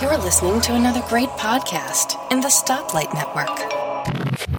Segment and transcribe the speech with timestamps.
[0.00, 4.56] You're listening to another great podcast in the Stoplight Network.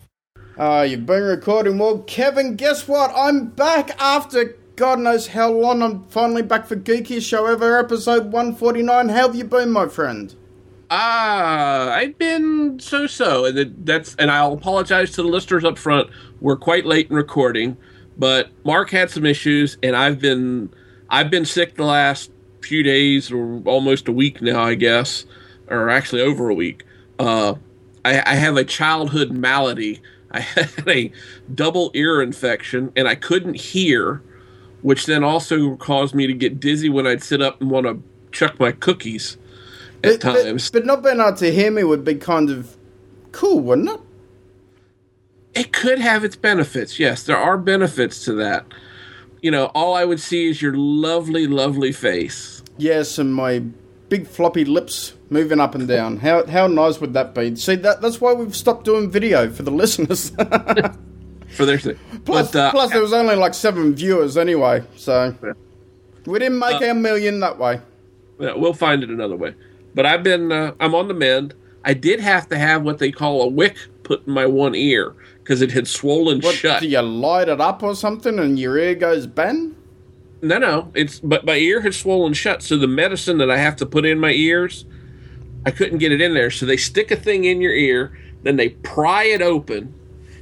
[0.59, 1.79] Ah, you've been recording.
[1.79, 3.11] Well, Kevin, guess what?
[3.15, 5.81] I'm back after God knows how long.
[5.81, 9.09] I'm finally back for Geeky Show Ever, episode 149.
[9.09, 10.35] How have you been, my friend?
[10.91, 16.11] Ah, I've been so-so, and that's and I'll apologize to the listeners up front.
[16.41, 17.75] We're quite late in recording,
[18.17, 20.69] but Mark had some issues, and I've been
[21.09, 22.29] I've been sick the last
[22.67, 25.25] few days, or almost a week now, I guess,
[25.69, 26.83] or actually over a week.
[27.19, 27.55] Uh,
[28.05, 30.01] I, I have a childhood malady.
[30.31, 31.11] I had a
[31.55, 34.21] double ear infection, and I couldn't hear,
[34.81, 38.03] which then also caused me to get dizzy when I'd sit up and want to
[38.31, 39.37] chuck my cookies
[40.03, 40.69] at But, but- times.
[40.69, 42.75] but not being able to hear me would be kind of
[43.31, 43.99] cool, wouldn't it?
[45.55, 46.99] It could have its benefits.
[46.99, 48.65] Yes, there are benefits to that.
[49.41, 52.56] You know, all I would see is your lovely, lovely face.
[52.77, 53.59] Yes, and my
[54.09, 56.17] big floppy lips moving up and down.
[56.17, 57.55] How how nice would that be?
[57.55, 60.31] See, that that's why we've stopped doing video for the listeners.
[61.55, 61.97] For their sake.
[62.25, 65.33] plus, but, uh, plus, there was only like seven viewers anyway, so
[66.25, 67.79] we didn't make Uh, our million that way.
[68.37, 69.55] yeah, we'll find it another way.
[69.95, 71.53] But I've been, uh, I'm on the mend.
[71.85, 75.15] I did have to have what they call a wick put in my one ear
[75.41, 76.81] because it had swollen What shut.
[76.81, 79.73] do you light it up or something, and your ear goes bang?
[80.41, 83.75] No, no, it's but my ear had swollen shut, so the medicine that I have
[83.77, 84.85] to put in my ears,
[85.65, 86.51] I couldn't get it in there.
[86.51, 89.93] So they stick a thing in your ear, then they pry it open,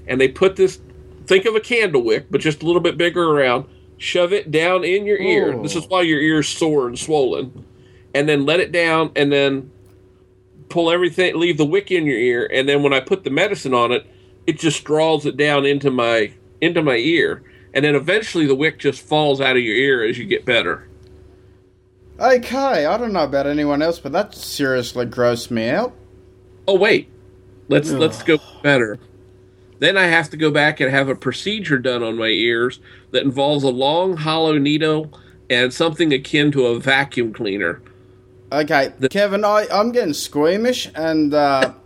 [0.07, 0.79] and they put this.
[1.25, 3.65] Think of a candle wick, but just a little bit bigger around.
[3.97, 5.53] Shove it down in your ear.
[5.53, 5.63] Oh.
[5.63, 5.87] This is oh.
[5.87, 7.65] why your ear's sore and swollen,
[8.13, 9.71] and then let it down, and then
[10.69, 13.73] pull everything, leave the wick in your ear, and then when I put the medicine
[13.73, 14.05] on it,
[14.45, 17.43] it just draws it down into my into my ear,
[17.75, 20.87] and then eventually the wick just falls out of your ear as you get better.
[22.17, 25.93] Okay, I don't know about anyone else, but that seriously grossed me out.
[26.65, 27.09] Oh wait,
[27.67, 28.97] let's let's go better.
[29.79, 32.79] Then I have to go back and have a procedure done on my ears
[33.11, 35.11] that involves a long hollow needle
[35.49, 37.81] and something akin to a vacuum cleaner.
[38.53, 41.73] Okay, Kevin, I I'm getting squeamish, and uh,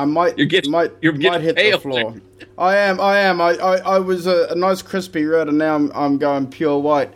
[0.00, 2.14] I might You're getting- might you're might hit the floor.
[2.56, 3.40] I am, I am.
[3.40, 6.78] I I, I was a, a nice crispy red, and now I'm I'm going pure
[6.78, 7.12] white.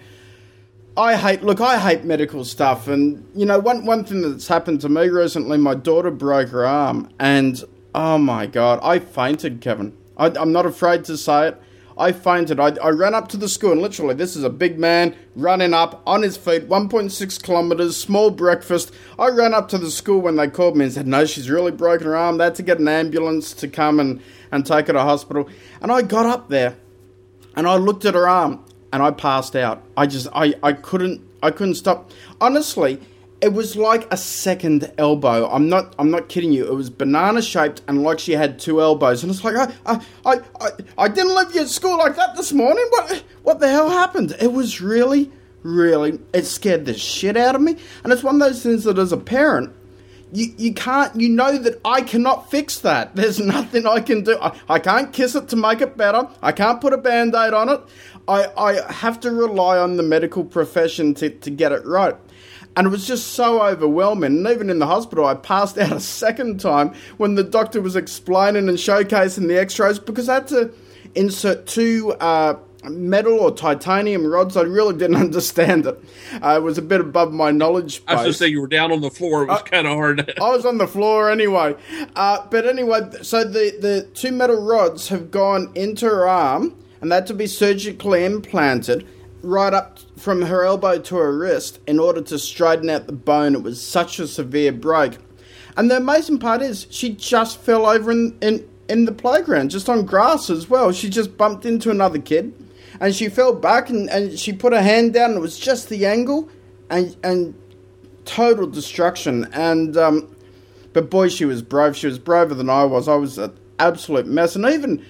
[0.96, 4.80] I hate look, I hate medical stuff, and you know one one thing that's happened
[4.82, 5.56] to me recently.
[5.58, 7.62] My daughter broke her arm, and
[7.94, 9.96] oh my god, I fainted, Kevin.
[10.16, 11.60] I, I'm not afraid to say it.
[11.96, 12.58] I fainted.
[12.58, 15.72] I, I ran up to the school, and literally, this is a big man running
[15.72, 18.92] up on his feet, 1.6 kilometers, small breakfast.
[19.18, 21.70] I ran up to the school when they called me and said, No, she's really
[21.70, 22.38] broken her arm.
[22.38, 25.48] They had to get an ambulance to come and, and take her to hospital.
[25.80, 26.76] And I got up there,
[27.54, 29.82] and I looked at her arm, and I passed out.
[29.96, 32.10] I just, I, I couldn't, I couldn't stop.
[32.40, 33.00] Honestly,
[33.40, 35.48] it was like a second elbow.
[35.50, 36.66] I'm not, I'm not kidding you.
[36.66, 39.22] It was banana shaped and like she had two elbows.
[39.22, 42.52] And it's like, I, I, I, I, didn't leave you at school like that this
[42.52, 42.86] morning.
[42.90, 44.34] What, what the hell happened?
[44.40, 45.30] It was really,
[45.62, 47.76] really, it scared the shit out of me.
[48.02, 49.74] And it's one of those things that as a parent,
[50.32, 53.14] you, you can't you know that I cannot fix that.
[53.16, 54.38] There's nothing I can do.
[54.40, 56.28] I, I can't kiss it to make it better.
[56.42, 57.80] I can't put a band-aid on it.
[58.26, 62.16] I, I have to rely on the medical profession to, to get it right.
[62.76, 64.38] And it was just so overwhelming.
[64.38, 67.96] And even in the hospital, I passed out a second time when the doctor was
[67.96, 70.72] explaining and showcasing the x rays because I had to
[71.14, 74.56] insert two uh, metal or titanium rods.
[74.56, 76.02] I really didn't understand it.
[76.42, 78.08] Uh, it was a bit above my knowledge Base.
[78.08, 79.44] I was just say you were down on the floor.
[79.44, 80.32] It was kind of hard.
[80.40, 81.76] I was on the floor anyway.
[82.16, 87.10] Uh, but anyway, so the, the two metal rods have gone into her arm and
[87.10, 89.06] they had to be surgically implanted
[89.44, 93.54] right up from her elbow to her wrist in order to straighten out the bone.
[93.54, 95.18] It was such a severe break.
[95.76, 99.88] And the amazing part is she just fell over in, in, in the playground, just
[99.88, 100.92] on grass as well.
[100.92, 102.54] She just bumped into another kid
[103.00, 105.88] and she fell back and, and she put her hand down and it was just
[105.88, 106.48] the angle
[106.90, 107.54] and and
[108.24, 110.34] total destruction and um,
[110.92, 114.26] but boy she was brave she was braver than i was i was an absolute
[114.26, 115.04] mess and even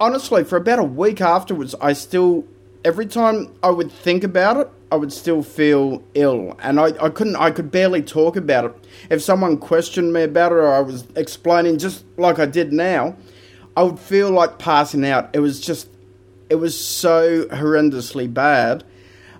[0.00, 2.46] honestly for about a week afterwards i still
[2.86, 7.10] every time i would think about it i would still feel ill and i, I
[7.10, 8.74] couldn't i could barely talk about it
[9.10, 13.16] if someone questioned me about it or i was explaining just like i did now
[13.76, 15.88] i would feel like passing out it was just
[16.48, 18.84] it was so horrendously bad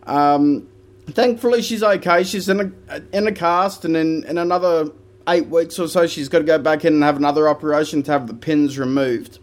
[0.07, 0.69] um,
[1.11, 2.25] thankfully she's okay.
[2.25, 4.91] She's in a in a cast, and in in another
[5.29, 8.13] eight weeks or so, she's got to go back in and have another operation to
[8.13, 9.39] have the pins removed.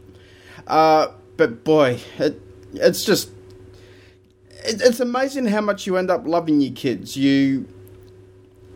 [0.68, 1.08] Uh,
[1.38, 2.42] but boy, it
[2.74, 3.30] it's just
[4.66, 7.16] it's amazing how much you end up loving your kids.
[7.18, 7.68] You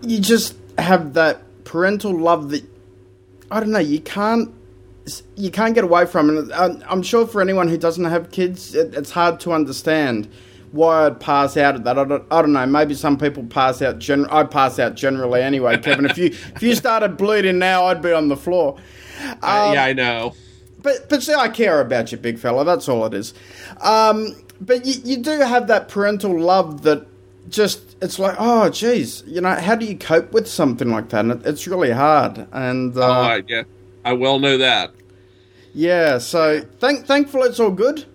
[0.01, 2.63] you just have that parental love that
[3.51, 3.79] I don't know.
[3.79, 4.53] You can't
[5.35, 6.51] you can't get away from it.
[6.53, 10.29] I'm sure for anyone who doesn't have kids, it, it's hard to understand
[10.71, 11.97] why I'd pass out at that.
[11.97, 12.65] I don't, I don't know.
[12.65, 13.99] Maybe some people pass out.
[13.99, 16.05] Gen- I pass out generally anyway, Kevin.
[16.05, 18.77] if you if you started bleeding now, I'd be on the floor.
[19.21, 20.35] Um, uh, yeah, I know.
[20.81, 22.65] But but see, I care about you, big fella.
[22.65, 23.33] That's all it is.
[23.81, 27.07] Um, but you, you do have that parental love that
[27.49, 31.21] just it's like oh geez you know how do you cope with something like that?
[31.21, 32.47] And it, it's really hard.
[32.51, 33.63] And uh, oh yeah
[34.03, 34.91] i well know that.
[35.73, 38.05] Yeah so thank thankfully it's all good.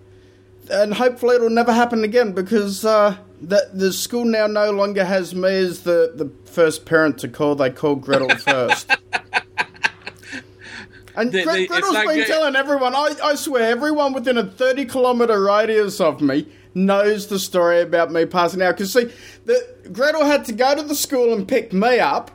[0.70, 5.34] And hopefully it'll never happen again because uh, the the school now no longer has
[5.34, 7.54] me as the the first parent to call.
[7.54, 8.90] They call gretel first
[11.17, 16.00] and they, Gretel's been telling everyone, I, I swear, everyone within a 30 kilometre radius
[16.00, 18.76] of me knows the story about me passing out.
[18.76, 19.12] Because, see,
[19.44, 22.31] the, Gretel had to go to the school and pick me up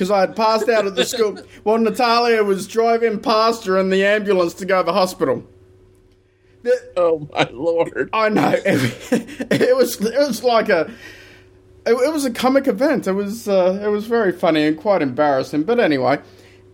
[0.00, 3.90] because I had passed out at the school while Natalia was driving past her in
[3.90, 5.44] the ambulance to go to the hospital.
[6.62, 8.10] The, oh my lord!
[8.12, 10.90] I know it, it, was it was like a
[11.86, 13.06] it, it was a comic event.
[13.06, 15.64] It was uh, it was very funny and quite embarrassing.
[15.64, 16.20] But anyway,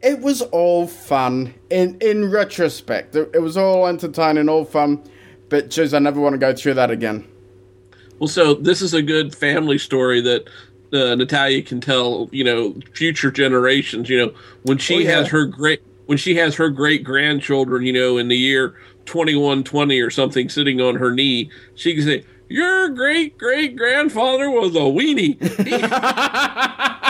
[0.03, 3.15] it was all fun in in retrospect.
[3.17, 5.03] It, was all entertaining, all fun.
[5.49, 7.27] But geez, I never want to go through that again.
[8.19, 10.49] Well, so this is a good family story that
[10.93, 14.09] uh, Natalia can tell, you know, future generations.
[14.09, 15.11] You know, when she oh, yeah.
[15.17, 19.35] has her great when she has her great grandchildren, you know, in the year twenty
[19.35, 24.51] one twenty or something, sitting on her knee, she can say, "Your great great grandfather
[24.51, 25.37] was a weenie."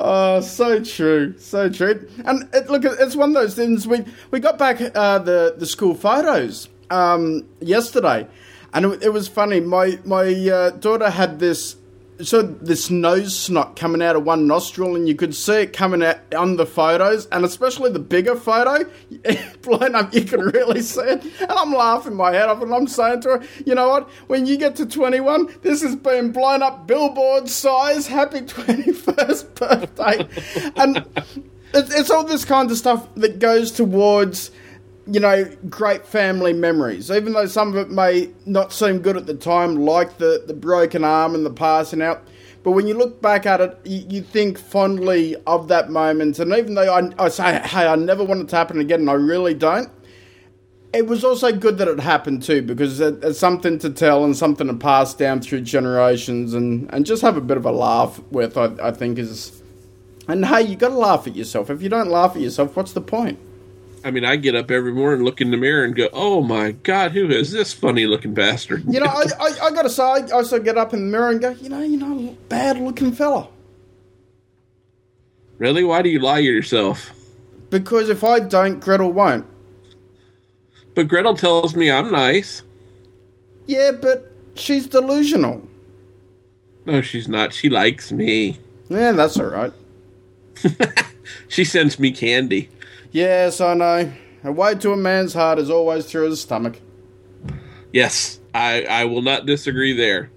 [0.00, 2.08] oh, so true, so true.
[2.24, 3.86] And it, look, it's one of those things.
[3.86, 8.26] We we got back uh, the the school photos um, yesterday,
[8.72, 9.60] and it, it, was funny.
[9.60, 11.76] My my uh, daughter had this
[12.22, 16.02] so this nose snot coming out of one nostril, and you could see it coming
[16.02, 18.88] out on the photos, and especially the bigger photo,
[19.62, 21.24] blown up, you can really see it.
[21.40, 24.08] And I'm laughing my head off, and I'm saying to her, you know what?
[24.28, 28.06] When you get to 21, this has been blown up billboard size.
[28.06, 31.04] Happy 21st birthday, and
[31.74, 34.50] it's all this kind of stuff that goes towards
[35.06, 37.10] you know, great family memories.
[37.10, 40.54] Even though some of it may not seem good at the time, like the, the
[40.54, 42.26] broken arm and the passing out.
[42.64, 46.40] But when you look back at it, you, you think fondly of that moment.
[46.40, 49.10] And even though I, I say, hey, I never want it to happen again, and
[49.10, 49.88] I really don't,
[50.92, 54.36] it was also good that it happened too, because it, it's something to tell and
[54.36, 58.20] something to pass down through generations and, and just have a bit of a laugh
[58.30, 59.62] with, I, I think is.
[60.26, 61.70] And hey, you got to laugh at yourself.
[61.70, 63.38] If you don't laugh at yourself, what's the point?
[64.06, 66.70] I mean, I get up every morning, look in the mirror, and go, "Oh my
[66.70, 70.20] God, who is this funny-looking bastard?" You know, I, I, I got to say, I
[70.32, 73.48] also get up in the mirror and go, "You know, you know, bad-looking fella."
[75.58, 75.82] Really?
[75.82, 77.10] Why do you lie to yourself?
[77.68, 79.44] Because if I don't, Gretel won't.
[80.94, 82.62] But Gretel tells me I'm nice.
[83.66, 85.66] Yeah, but she's delusional.
[86.84, 87.52] No, she's not.
[87.52, 88.60] She likes me.
[88.88, 89.72] Yeah, that's all right.
[91.48, 92.68] she sends me candy.
[93.12, 94.12] Yes, I know.
[94.44, 96.80] A way to a man's heart is always through his stomach.
[97.92, 100.30] Yes, I, I will not disagree there.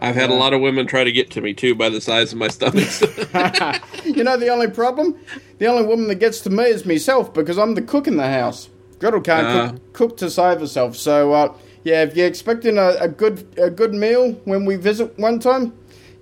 [0.00, 2.32] I've had a lot of women try to get to me too by the size
[2.32, 2.74] of my stomach.
[4.04, 5.18] you know the only problem?
[5.58, 8.28] The only woman that gets to me is myself because I'm the cook in the
[8.28, 8.68] house.
[9.00, 10.96] Gretel can't uh, cook, cook, to save herself.
[10.96, 11.54] So uh,
[11.84, 15.72] yeah, if you're expecting a, a, good a good meal when we visit one time,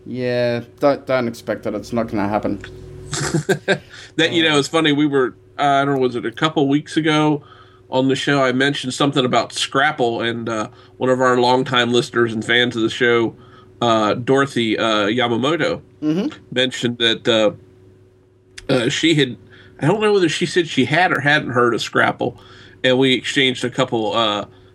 [0.07, 1.75] yeah, don't don't expect it.
[1.75, 2.59] It's not going to happen.
[4.17, 4.93] that you know, it's funny.
[4.93, 7.43] We were I don't know, was it a couple weeks ago
[7.91, 8.43] on the show?
[8.43, 12.83] I mentioned something about Scrapple, and uh, one of our longtime listeners and fans of
[12.83, 13.37] the show,
[13.81, 16.55] uh, Dorothy uh, Yamamoto, mm-hmm.
[16.55, 17.53] mentioned that uh,
[18.73, 19.37] uh, she had.
[19.81, 22.39] I don't know whether she said she had or hadn't heard of Scrapple,
[22.83, 24.15] and we exchanged a couple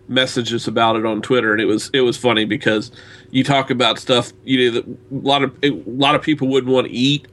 [0.08, 2.92] messages about it on Twitter, and it was it was funny because
[3.30, 6.72] you talk about stuff you know that a lot of a lot of people wouldn't
[6.72, 7.26] want to eat,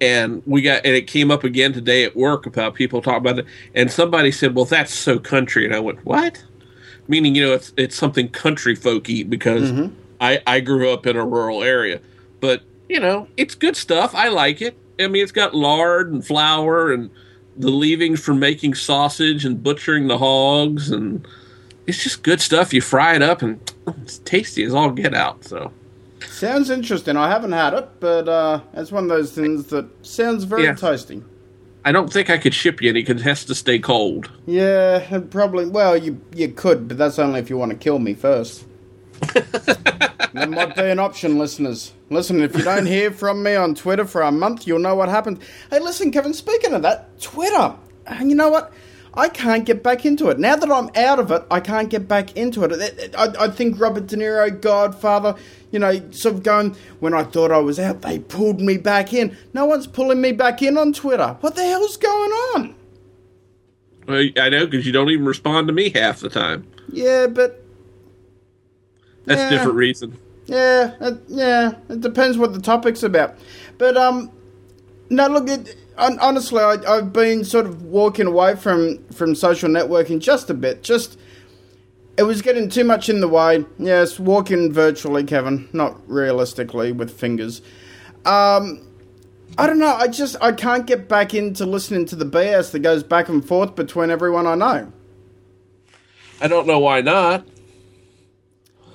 [0.00, 3.38] and we got and it came up again today at work about people talking about
[3.40, 3.46] it.
[3.74, 5.64] And somebody said well that's so country.
[5.64, 6.42] And i went what?
[7.08, 9.94] Meaning you know it's it's something country folk eat because mm-hmm.
[10.20, 12.00] i i grew up in a rural area.
[12.40, 14.14] But you know it's good stuff.
[14.14, 14.76] I like it.
[14.98, 17.10] I mean it's got lard and flour and
[17.56, 21.26] the leavings from making sausage and butchering the hogs and
[21.86, 22.72] it's just good stuff.
[22.72, 23.60] You fry it up and
[24.02, 25.72] it's tasty as all get out so
[26.40, 27.18] Sounds interesting.
[27.18, 30.74] I haven't had it, but uh, it's one of those things that sounds very yeah.
[30.74, 31.22] tasty.
[31.84, 34.30] I don't think I could ship you any because it has to stay cold.
[34.46, 35.66] Yeah, probably.
[35.66, 38.64] Well, you you could, but that's only if you want to kill me first.
[40.32, 41.92] That might be an option, listeners.
[42.08, 45.08] Listen, if you don't hear from me on Twitter for a month, you'll know what
[45.08, 45.40] happened.
[45.70, 47.74] Hey, listen, Kevin, speaking of that, Twitter.
[48.06, 48.72] And you know what?
[49.14, 50.38] I can't get back into it.
[50.38, 53.14] Now that I'm out of it, I can't get back into it.
[53.18, 55.34] I, I think Robert De Niro, Godfather,
[55.72, 59.12] you know, sort of going, when I thought I was out, they pulled me back
[59.12, 59.36] in.
[59.52, 61.36] No one's pulling me back in on Twitter.
[61.40, 62.74] What the hell's going on?
[64.06, 66.66] Well, I know because you don't even respond to me half the time.
[66.92, 67.64] Yeah, but.
[69.24, 70.18] That's a different reason.
[70.46, 71.72] Yeah, uh, yeah.
[71.88, 73.36] It depends what the topic's about.
[73.78, 74.30] But, um,
[75.08, 80.18] no, look, it, honestly, I, have been sort of walking away from, from social networking
[80.18, 80.82] just a bit.
[80.82, 81.18] Just
[82.16, 83.64] it was getting too much in the way.
[83.78, 87.62] Yes, walking virtually, Kevin, not realistically with fingers.
[88.24, 88.86] Um,
[89.58, 89.94] I don't know.
[89.94, 93.44] I just I can't get back into listening to the BS that goes back and
[93.44, 94.92] forth between everyone I know.
[96.40, 97.46] I don't know why not.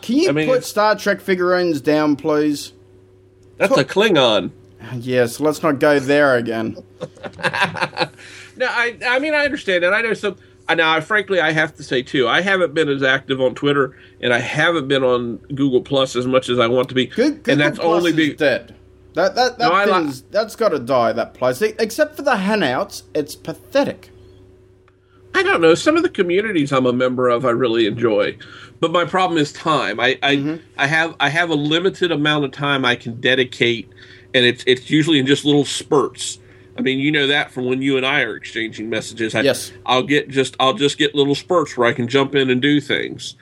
[0.01, 2.73] Can you I mean, put Star Trek figurines down, please?
[3.57, 4.51] That's a Klingon.
[4.93, 6.77] Yes, let's not go there again.
[6.99, 10.37] no, I I mean I understand and I know some
[10.73, 13.95] now, I, frankly, I have to say too, I haven't been as active on Twitter,
[14.19, 17.05] and I haven't been on Google Plus as much as I want to be.
[17.05, 18.73] Good, Google and that's Plus only be- dead.
[19.13, 21.13] That that that no, thing's, like, that's got to die.
[21.13, 24.09] That place, except for the Hangouts, it's pathetic.
[25.33, 25.73] I don't know.
[25.73, 28.37] Some of the communities I'm a member of, I really enjoy,
[28.81, 30.01] but my problem is time.
[30.01, 30.55] I I, mm-hmm.
[30.77, 33.89] I have I have a limited amount of time I can dedicate,
[34.35, 36.39] and it's it's usually in just little spurts.
[36.77, 39.33] I mean, you know that from when you and I are exchanging messages.
[39.33, 39.71] I, yes.
[39.85, 42.81] I'll get just I'll just get little spurts where I can jump in and do
[42.81, 43.35] things,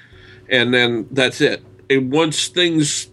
[0.48, 1.64] and then that's it.
[1.90, 3.10] And once things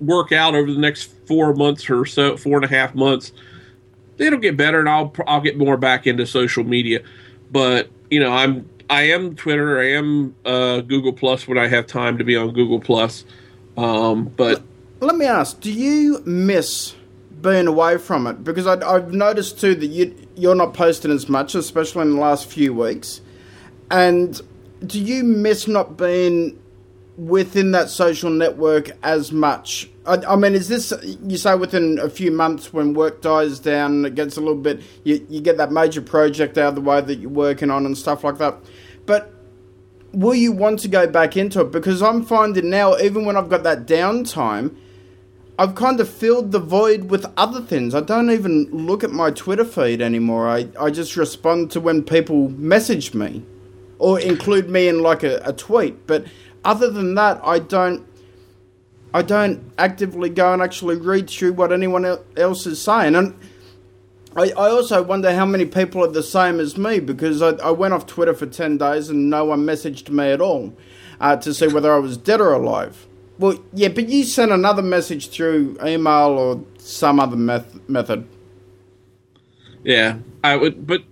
[0.00, 3.32] work out over the next four months or so, four and a half months,
[4.16, 7.02] it'll get better, and I'll I'll get more back into social media.
[7.50, 11.88] But you know, I'm I am Twitter, I am uh, Google Plus when I have
[11.88, 13.24] time to be on Google Plus.
[13.76, 14.62] Um, but
[15.00, 16.94] let me ask: Do you miss?
[17.44, 21.28] Being away from it because I, have noticed too that you, you're not posting as
[21.28, 23.20] much, especially in the last few weeks.
[23.90, 24.40] And
[24.84, 26.58] do you miss not being
[27.18, 29.90] within that social network as much?
[30.06, 34.06] I, I, mean, is this you say within a few months when work dies down,
[34.06, 37.02] it gets a little bit, you, you get that major project out of the way
[37.02, 38.56] that you're working on and stuff like that.
[39.04, 39.30] But
[40.12, 41.72] will you want to go back into it?
[41.72, 44.76] Because I'm finding now, even when I've got that downtime,
[45.56, 47.94] I've kind of filled the void with other things.
[47.94, 50.48] I don't even look at my Twitter feed anymore.
[50.48, 53.44] I, I just respond to when people message me
[53.98, 56.08] or include me in like a, a tweet.
[56.08, 56.26] But
[56.64, 58.04] other than that, I don't
[59.12, 62.04] I don't actively go and actually read through what anyone
[62.36, 63.14] else is saying.
[63.14, 63.38] And
[64.34, 67.70] I, I also wonder how many people are the same as me because I, I
[67.70, 70.76] went off Twitter for 10 days and no one messaged me at all
[71.20, 73.06] uh, to see whether I was dead or alive.
[73.38, 78.28] Well, yeah, but you sent another message through email or some other meth- method.
[79.82, 81.02] Yeah, I would, but.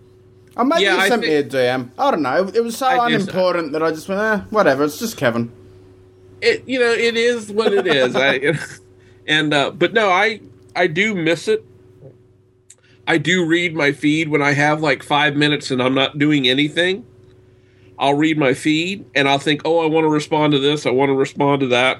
[0.57, 1.91] Oh, maybe yeah, you sent me a DM.
[1.99, 2.51] I don't know.
[2.55, 3.73] It was so I unimportant so.
[3.73, 4.85] that I just went, eh, whatever.
[4.85, 5.51] It's just Kevin.
[6.43, 8.15] It, you know, it is what it is.
[8.15, 8.59] I,
[9.27, 10.41] and uh, but no, I
[10.77, 11.65] I do miss it.
[13.07, 16.49] I do read my feed when I have like five minutes and I'm not doing
[16.49, 17.05] anything.
[17.99, 20.87] I'll read my feed and I'll think, oh, I want to respond to this.
[20.87, 21.99] I want to respond to that.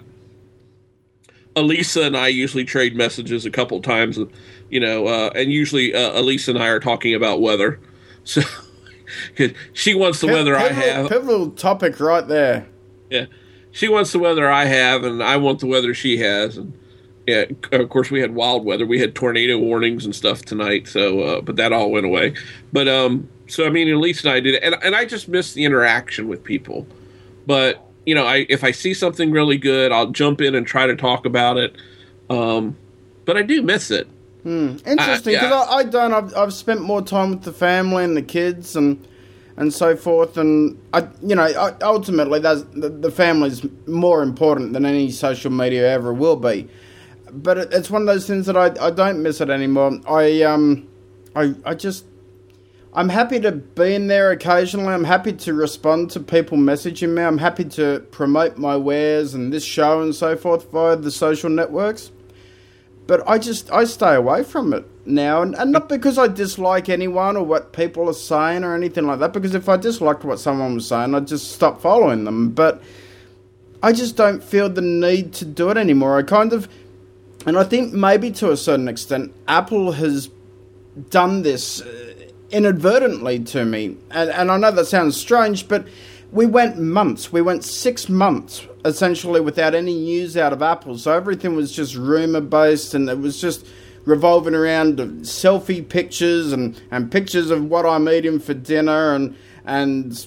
[1.57, 4.19] Elisa and I usually trade messages a couple times,
[4.71, 7.81] you know, uh, and usually uh, Elisa and I are talking about weather.
[8.25, 8.41] So
[9.73, 11.09] she wants the weather pivotal, I have.
[11.09, 12.67] Pivotal topic right there.
[13.11, 13.27] Yeah,
[13.73, 16.57] she wants the weather I have, and I want the weather she has.
[16.57, 16.73] And
[17.27, 18.87] yeah, of course we had wild weather.
[18.87, 20.87] We had tornado warnings and stuff tonight.
[20.89, 22.35] So, uh, but that all went away.
[22.73, 25.53] But um, so I mean, Elise and I did it, and and I just miss
[25.53, 26.87] the interaction with people.
[27.47, 30.87] But you know, I if I see something really good, I'll jump in and try
[30.87, 31.77] to talk about it.
[32.29, 32.77] Um,
[33.25, 34.09] but I do miss it.
[34.43, 34.77] Hmm.
[34.87, 35.67] Interesting, because uh, yeah.
[35.71, 36.13] I, I, don't.
[36.13, 39.07] I've, I've spent more time with the family and the kids and
[39.57, 40.37] and so forth.
[40.37, 45.53] And I, you know, I, ultimately, that's the, the family's more important than any social
[45.53, 46.69] media ever will be.
[47.31, 50.01] But it, it's one of those things that I, I don't miss it anymore.
[50.09, 50.89] I um,
[51.37, 52.05] I I just
[52.95, 54.93] I'm happy to be in there occasionally.
[54.93, 57.23] I'm happy to respond to people messaging me.
[57.23, 61.49] I'm happy to promote my wares and this show and so forth via the social
[61.49, 62.11] networks.
[63.07, 66.89] But I just I stay away from it now, and, and not because I dislike
[66.89, 69.33] anyone or what people are saying or anything like that.
[69.33, 72.51] Because if I disliked what someone was saying, I'd just stop following them.
[72.51, 72.83] But
[73.83, 76.19] I just don't feel the need to do it anymore.
[76.19, 76.69] I kind of,
[77.47, 80.29] and I think maybe to a certain extent, Apple has
[81.09, 81.81] done this.
[81.81, 82.12] Uh,
[82.53, 83.97] Inadvertently to me.
[84.11, 85.87] And, and I know that sounds strange, but
[86.31, 90.99] we went months, we went six months essentially without any news out of Apple.
[90.99, 93.67] So everything was just rumor based and it was just
[94.05, 99.15] revolving around selfie pictures and, and pictures of what I'm eating for dinner.
[99.15, 100.27] And and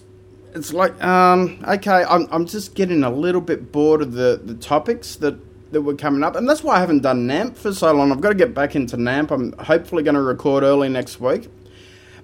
[0.53, 4.55] it's like um, okay I'm, I'm just getting a little bit bored of the, the
[4.55, 5.38] topics that
[5.72, 6.36] that were coming up.
[6.36, 8.12] And that's why I haven't done NAMP for so long.
[8.12, 11.50] I've got to get back into NAMP I'm hopefully going to record early next week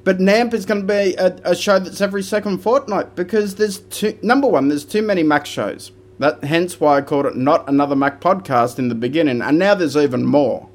[0.04, 3.80] but NAMP is going to be a, a show that's every second fortnight because there's
[3.80, 7.68] two number one there's too many Mac shows that hence why I called it not
[7.68, 10.70] another Mac podcast in the beginning and now there's even more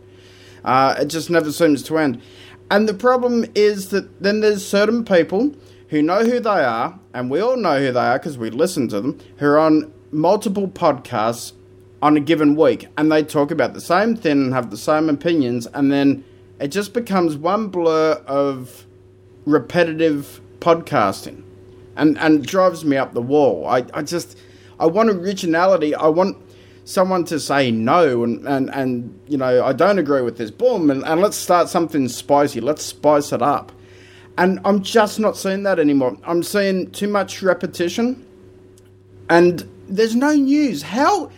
[0.66, 2.20] uh, it just never seems to end.
[2.70, 5.54] And the problem is that then there's certain people
[5.88, 8.88] who know who they are, and we all know who they are because we listen
[8.88, 11.52] to them, who are on multiple podcasts
[12.02, 15.08] on a given week, and they talk about the same thing and have the same
[15.08, 16.24] opinions, and then
[16.58, 18.85] it just becomes one blur of
[19.46, 21.42] repetitive podcasting
[21.96, 23.66] and, and drives me up the wall.
[23.66, 24.38] I, I just,
[24.78, 25.94] I want originality.
[25.94, 26.36] I want
[26.84, 30.90] someone to say no and, and, and you know, I don't agree with this, boom,
[30.90, 32.60] and, and let's start something spicy.
[32.60, 33.72] Let's spice it up.
[34.38, 36.16] And I'm just not seeing that anymore.
[36.24, 38.24] I'm seeing too much repetition
[39.30, 40.82] and there's no news.
[40.82, 41.30] How,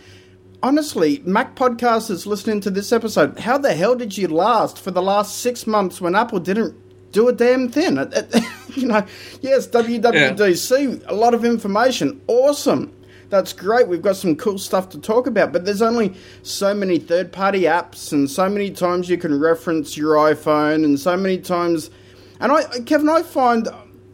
[0.61, 5.01] honestly, Mac Podcasters listening to this episode, how the hell did you last for the
[5.01, 6.75] last six months when Apple didn't
[7.11, 7.97] do a damn thing?
[8.75, 9.03] You know,
[9.41, 11.05] yes, WWDC, yeah.
[11.07, 12.93] a lot of information, awesome
[13.29, 13.87] that's great.
[13.87, 17.61] We've got some cool stuff to talk about, but there's only so many third party
[17.61, 21.91] apps and so many times you can reference your iPhone and so many times.
[22.39, 23.67] And I, Kevin, I find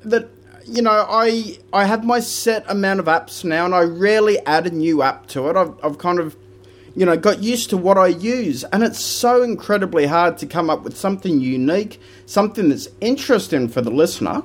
[0.04, 0.30] that,
[0.66, 4.68] you know, I, I have my set amount of apps now and I rarely add
[4.68, 5.56] a new app to it.
[5.56, 6.36] I've, I've kind of,
[6.96, 8.64] you know, got used to what I use.
[8.66, 13.82] And it's so incredibly hard to come up with something unique, something that's interesting for
[13.82, 14.42] the listener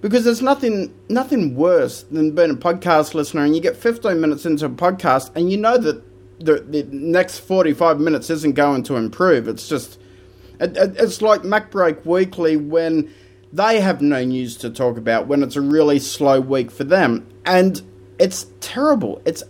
[0.00, 4.46] because there's nothing nothing worse than being a podcast listener and you get 15 minutes
[4.46, 6.02] into a podcast and you know that
[6.38, 9.46] the, the next 45 minutes isn't going to improve.
[9.46, 10.00] It's just
[10.58, 13.12] it, it, it's like MacBreak Weekly when
[13.52, 17.26] they have no news to talk about when it's a really slow week for them
[17.44, 17.82] and
[18.18, 19.20] it's terrible.
[19.24, 19.42] It's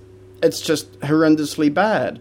[0.42, 2.20] it's just horrendously bad.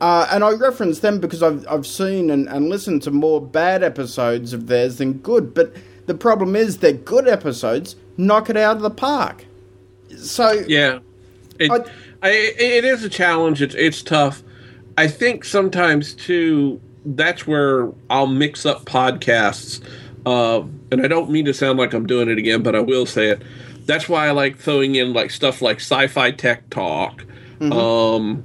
[0.00, 3.82] Uh, and I reference them because I've, I've seen and, and listened to more bad
[3.82, 5.52] episodes of theirs than good.
[5.52, 5.74] But
[6.06, 9.44] the problem is they're good episodes knock it out of the park.
[10.16, 10.98] So yeah,
[11.58, 11.76] it, I,
[12.22, 13.62] I, it is a challenge.
[13.62, 14.42] It's it's tough.
[14.96, 16.80] I think sometimes too.
[17.04, 19.82] That's where I'll mix up podcasts,
[20.26, 20.60] uh,
[20.90, 23.28] and I don't mean to sound like I'm doing it again, but I will say
[23.28, 23.42] it.
[23.86, 27.24] That's why I like throwing in like stuff like sci-fi tech talk.
[27.58, 27.72] Mm-hmm.
[27.72, 28.44] Um,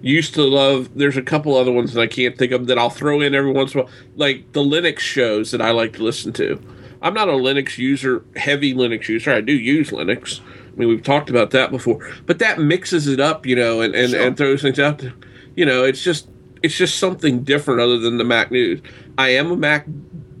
[0.00, 0.90] used to love.
[0.94, 3.52] There's a couple other ones that I can't think of that I'll throw in every
[3.52, 6.60] once in a while, like the Linux shows that I like to listen to.
[7.02, 9.32] I'm not a Linux user, heavy Linux user.
[9.32, 10.40] I do use Linux.
[10.40, 13.94] I mean, we've talked about that before, but that mixes it up, you know, and,
[13.94, 14.20] and, sure.
[14.20, 14.98] and throws things out.
[14.98, 15.14] There.
[15.54, 16.28] You know, it's just
[16.62, 18.80] it's just something different other than the Mac news.
[19.18, 19.86] I am a Mac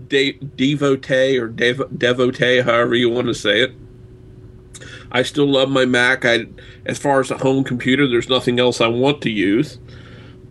[0.08, 3.72] de- devotee or dev- devotee, however you want to say it.
[5.12, 6.24] I still love my Mac.
[6.24, 6.46] I,
[6.84, 9.78] as far as a home computer, there's nothing else I want to use.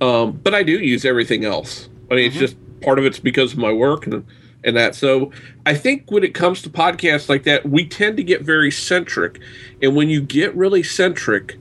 [0.02, 1.90] Um, but I do use everything else.
[2.12, 2.44] I mean, mm-hmm.
[2.44, 4.26] it's just part of it's because of my work and
[4.66, 4.96] and that.
[4.96, 5.32] So
[5.66, 9.40] I think when it comes to podcasts like that, we tend to get very centric.
[9.82, 11.58] And when you get really centric,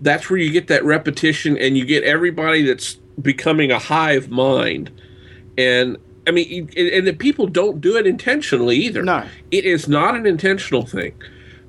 [0.00, 4.90] that's where you get that repetition and you get everybody that's becoming a hive mind.
[5.58, 9.02] And I mean, and the people don't do it intentionally either.
[9.02, 9.26] No.
[9.50, 11.14] It is not an intentional thing.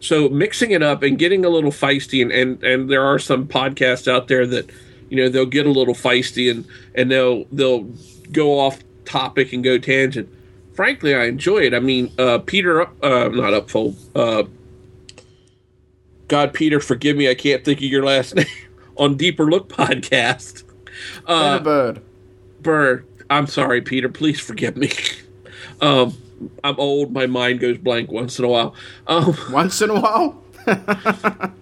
[0.03, 3.47] So mixing it up and getting a little feisty, and, and, and there are some
[3.47, 4.69] podcasts out there that,
[5.09, 7.89] you know, they'll get a little feisty and, and they'll they'll
[8.31, 10.29] go off topic and go tangent
[10.73, 11.73] frankly, I enjoy it.
[11.73, 13.95] I mean, uh, Peter, uh, not Upfold.
[14.15, 14.43] Uh,
[16.27, 18.45] God, Peter, forgive me, I can't think of your last name
[18.97, 20.63] on Deeper Look podcast.
[21.25, 22.01] Uh, Bird.
[22.61, 23.07] Bird.
[23.29, 24.09] I'm sorry, Peter.
[24.09, 24.91] Please forgive me.
[25.81, 26.15] um,
[26.63, 27.11] I'm old.
[27.11, 28.75] My mind goes blank once in a while.
[29.07, 30.43] Um, once in a while.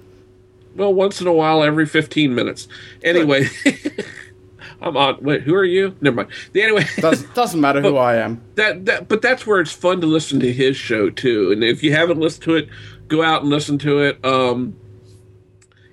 [0.75, 2.67] well, once in a while, every 15 minutes.
[3.03, 3.47] Anyway.
[4.81, 5.21] I'm on.
[5.21, 5.95] Wait, who are you?
[6.01, 6.29] Never mind.
[6.53, 8.41] The Anyway, doesn't, doesn't matter who I am.
[8.55, 11.51] That that, but that's where it's fun to listen to his show too.
[11.51, 12.69] And if you haven't listened to it,
[13.07, 14.23] go out and listen to it.
[14.25, 14.75] Um,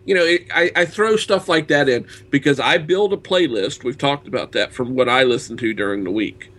[0.06, 3.84] you know, it, I, I throw stuff like that in because I build a playlist.
[3.84, 6.50] We've talked about that from what I listen to during the week.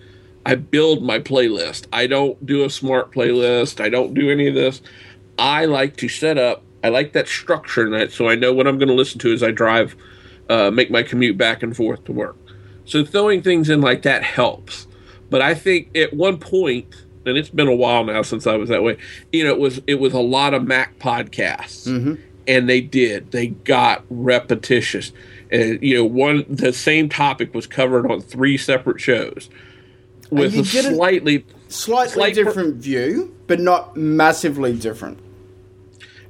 [0.45, 1.87] I build my playlist.
[1.91, 3.81] I don't do a smart playlist.
[3.81, 4.81] I don't do any of this.
[5.37, 6.63] I like to set up.
[6.83, 9.33] I like that structure in that, so I know what I'm going to listen to
[9.33, 9.95] as I drive
[10.49, 12.35] uh, make my commute back and forth to work.
[12.85, 14.87] So throwing things in like that helps.
[15.29, 16.87] But I think at one point,
[17.25, 18.97] and it's been a while now since I was that way.
[19.31, 22.15] You know, it was it was a lot of Mac podcasts, mm-hmm.
[22.47, 23.31] and they did.
[23.31, 25.11] They got repetitious.
[25.51, 29.49] And you know, one the same topic was covered on three separate shows
[30.29, 35.19] with a slightly slightly slight different per- view, but not massively different.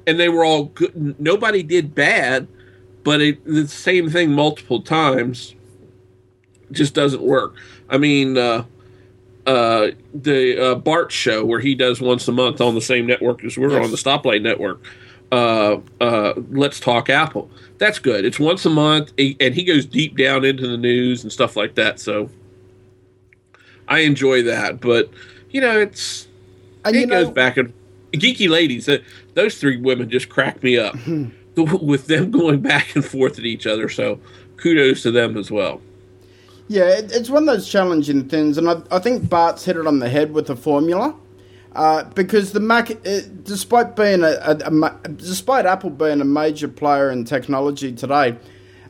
[0.06, 1.20] And they were all good.
[1.20, 2.48] Nobody did bad,
[3.04, 5.54] but it, the same thing multiple times
[6.72, 7.54] just doesn't work.
[7.88, 8.64] I mean, uh,
[9.46, 13.44] uh, the uh, Bart show where he does once a month on the same network
[13.44, 13.84] as we're yes.
[13.84, 14.82] on the Stoplight Network.
[15.32, 17.50] Uh, uh, Let's Talk Apple.
[17.78, 18.24] That's good.
[18.24, 21.74] It's once a month, and he goes deep down into the news and stuff like
[21.76, 22.00] that.
[22.00, 22.28] So
[23.90, 24.80] I enjoy that.
[24.80, 25.10] But
[25.50, 26.28] you know, it's
[26.84, 27.72] and it goes know, back and
[28.12, 28.88] geeky ladies.
[28.88, 28.98] Uh,
[29.34, 30.96] those three women just crack me up
[31.56, 33.88] with them going back and forth at each other.
[33.88, 34.18] So
[34.56, 35.82] kudos to them as well.
[36.68, 39.88] Yeah, it, it's one of those challenging things, and I, I, think Bart's hit it
[39.88, 41.16] on the head with the formula.
[41.74, 46.68] Uh, because the Mac, it, despite being a, a, a, despite Apple being a major
[46.68, 48.36] player in technology today,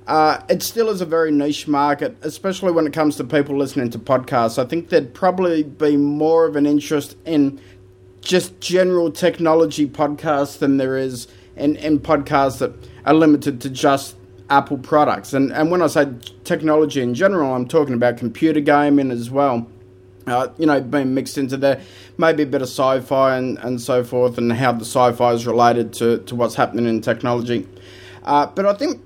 [0.07, 3.91] uh, it still is a very niche market, especially when it comes to people listening
[3.91, 4.59] to podcasts.
[4.59, 7.61] I think there'd probably be more of an interest in
[8.21, 12.73] just general technology podcasts than there is in, in podcasts that
[13.05, 14.17] are limited to just
[14.51, 15.33] Apple products.
[15.33, 16.09] And, and when I say
[16.45, 19.69] technology in general, I'm talking about computer gaming as well.
[20.27, 21.81] Uh, you know, being mixed into there,
[22.19, 25.33] maybe a bit of sci fi and, and so forth, and how the sci fi
[25.33, 27.67] is related to, to what's happening in technology.
[28.25, 29.01] Uh, but I think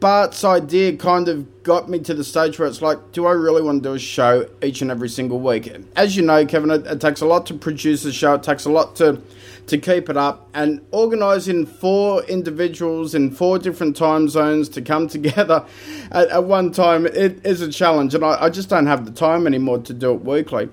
[0.00, 3.62] Bart's idea kind of got me to the stage where it's like, do I really
[3.62, 5.72] want to do a show each and every single week?
[5.96, 8.64] As you know, Kevin, it, it takes a lot to produce a show, it takes
[8.64, 9.20] a lot to
[9.66, 10.48] to keep it up.
[10.54, 15.64] And organising four individuals in four different time zones to come together
[16.12, 19.10] at, at one time it is a challenge, and I, I, just don't have the
[19.10, 20.68] time anymore to do it weekly.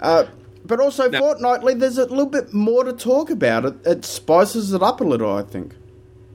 [0.00, 0.26] Uh,
[0.64, 3.64] but also now, fortnightly, there's a little bit more to talk about.
[3.64, 5.74] It, it spices it up a little, I think.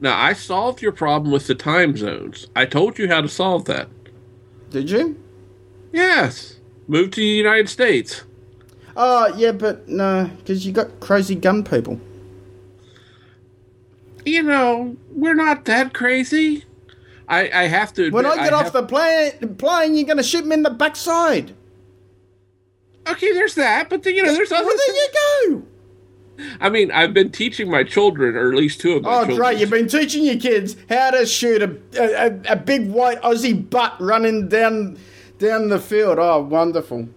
[0.00, 2.46] Now, I solved your problem with the time zones.
[2.54, 3.88] I told you how to solve that.
[4.70, 5.20] Did you?
[5.92, 6.60] Yes.
[6.86, 8.22] Move to the United States.
[8.96, 12.00] Oh, yeah, but no, because you got crazy gun people.
[14.24, 16.64] You know, we're not that crazy.
[17.28, 18.06] I, I have to.
[18.06, 18.72] Admit, when I get I off have...
[18.72, 21.54] the plane, plane, you're going to shoot me in the backside.
[23.06, 24.66] Okay, there's that, but the, you know, there's other.
[24.66, 25.62] Well, there you go.
[26.60, 29.38] I mean, I've been teaching my children, or at least two of my oh, children.
[29.38, 29.58] great!
[29.58, 33.96] You've been teaching your kids how to shoot a, a, a big white Aussie butt
[34.00, 34.98] running down
[35.38, 36.18] down the field.
[36.18, 37.08] Oh, wonderful!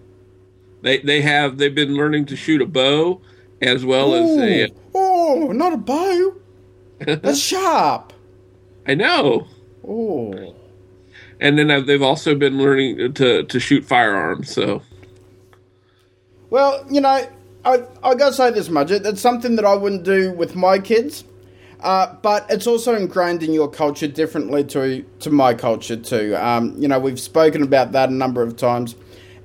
[0.82, 3.20] They they have they've been learning to shoot a bow
[3.60, 4.40] as well Ooh.
[4.40, 6.34] as a oh, not a bow.
[6.98, 8.12] That's sharp.
[8.86, 9.46] I know.
[9.86, 10.54] Oh.
[11.40, 14.52] And then they've also been learning to to shoot firearms.
[14.52, 14.82] So.
[16.50, 17.26] Well, you know,
[17.64, 18.90] I I gotta say this much.
[18.90, 21.24] It's something that I wouldn't do with my kids.
[21.80, 26.36] Uh, but it's also ingrained in your culture differently to to my culture too.
[26.36, 28.94] Um, you know, we've spoken about that a number of times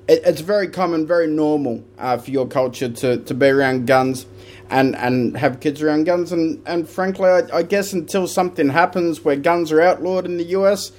[0.08, 4.26] it, it's very common, very normal uh, for your culture to, to be around guns
[4.70, 6.32] and, and have kids around guns.
[6.32, 10.46] And, and frankly, I, I guess until something happens where guns are outlawed in the
[10.46, 10.92] US,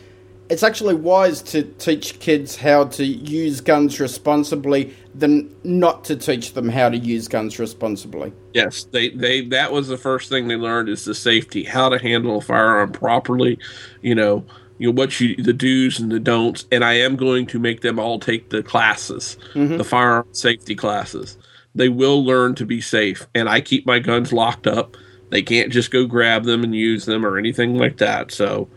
[0.51, 6.55] it's actually wise to teach kids how to use guns responsibly than not to teach
[6.55, 8.33] them how to use guns responsibly.
[8.55, 11.99] Yes, they, they that was the first thing they learned is the safety, how to
[11.99, 13.59] handle a firearm properly,
[14.01, 14.45] you know,
[14.79, 17.81] you know what you the do's and the don'ts and i am going to make
[17.81, 19.77] them all take the classes mm-hmm.
[19.77, 21.37] the firearm safety classes
[21.75, 24.97] they will learn to be safe and i keep my guns locked up
[25.31, 28.69] they can't just go grab them and use them or anything like that so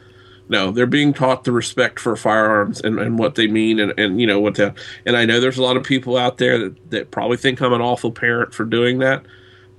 [0.51, 4.21] no they're being taught the respect for firearms and, and what they mean and, and
[4.21, 4.73] you know what the
[5.05, 7.73] and i know there's a lot of people out there that, that probably think i'm
[7.73, 9.25] an awful parent for doing that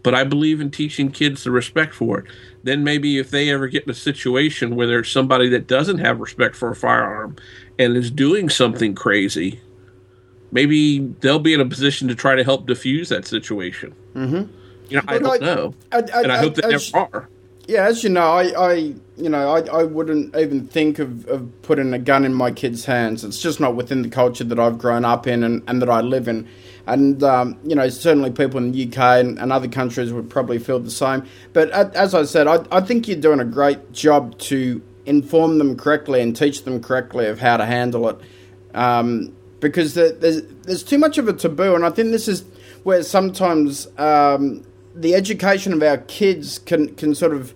[0.03, 2.27] but i believe in teaching kids the respect for it
[2.65, 6.21] then maybe if they ever get in a situation where there's somebody that doesn't have
[6.21, 7.37] respect for a firearm
[7.79, 9.61] and is doing something crazy,
[10.51, 13.95] maybe they'll be in a position to try to help diffuse that situation.
[14.15, 14.53] Mm-hmm.
[14.89, 17.29] You know, I don't know, I, I, and I, hope that there are.
[17.73, 18.73] Yeah, as you know, I, I
[19.17, 22.85] you know, I, I wouldn't even think of, of putting a gun in my kids'
[22.85, 23.25] hands.
[23.25, 26.03] It's just not within the culture that I've grown up in and, and that I
[26.03, 26.47] live in.
[26.87, 30.59] And, um, you know, certainly people in the UK and, and, other countries would probably
[30.59, 31.27] feel the same.
[31.55, 35.75] But as I said, I, I think you're doing a great job to inform them
[35.75, 38.19] correctly and teach them correctly of how to handle it.
[38.75, 41.75] Um, because there's, there's too much of a taboo.
[41.75, 42.45] And I think this is
[42.83, 44.63] where sometimes um,
[44.95, 47.55] the education of our kids can, can sort of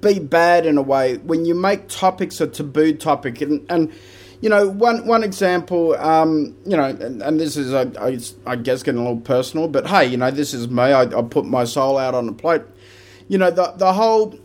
[0.00, 3.40] be bad in a way when you make topics a taboo topic.
[3.40, 3.92] And, and
[4.40, 8.56] you know, one one example, um, you know, and, and this is, I, I, I,
[8.56, 10.82] guess, getting a little personal, but hey, you know, this is me.
[10.82, 12.62] I, I put my soul out on the plate.
[13.28, 14.36] You know, the the whole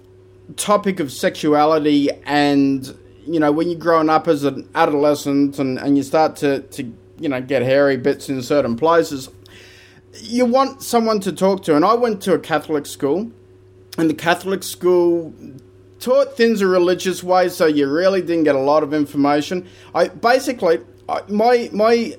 [0.56, 5.98] topic of sexuality and you know when you're growing up as an adolescent and, and
[5.98, 6.84] you start to, to
[7.20, 9.30] you know get hairy bits in certain places
[10.22, 13.30] you want someone to talk to and i went to a catholic school
[13.98, 15.34] and the catholic school
[16.00, 19.68] taught things a religious way so you really didn't get a lot of information.
[19.94, 20.80] I basically
[21.10, 22.16] I, my my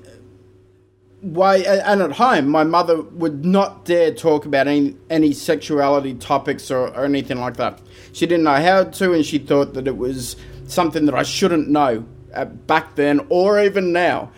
[1.23, 6.71] way and at home my mother would not dare talk about any any sexuality topics
[6.71, 7.81] or, or anything like that.
[8.12, 10.37] She didn't know how to and she thought that it was
[10.67, 14.31] something that i shouldn't know uh, back then or even now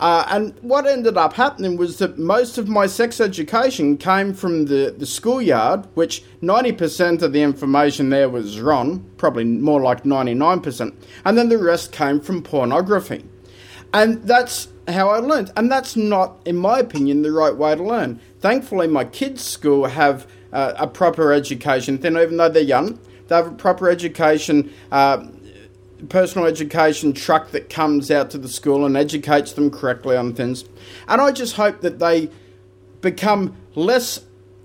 [0.00, 4.66] uh, and what ended up happening was that most of my sex education came from
[4.66, 10.94] the, the schoolyard, which 90% of the information there was wrong, probably more like 99%,
[11.24, 13.24] and then the rest came from pornography.
[13.94, 15.52] And that's how I learned.
[15.56, 18.20] And that's not, in my opinion, the right way to learn.
[18.40, 21.98] Thankfully, my kids' school have uh, a proper education.
[21.98, 25.26] Then, even though they're young, they have a proper education, uh,
[26.08, 30.64] personal education truck that comes out to the school and educates them correctly on things.
[31.08, 32.30] And I just hope that they
[33.00, 34.20] become less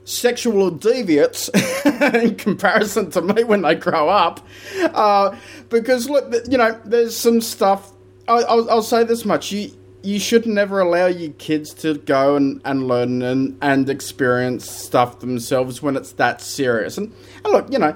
[0.06, 1.50] sexual deviates
[1.86, 4.46] in comparison to me when they grow up.
[4.80, 5.36] Uh,
[5.70, 7.92] because, look, you know, there's some stuff.
[8.28, 9.52] I, I'll, I'll say this much.
[9.52, 9.72] You,
[10.04, 15.20] you should never allow your kids to go and, and learn and, and experience stuff
[15.20, 16.98] themselves when it's that serious.
[16.98, 17.94] And, and look, you know,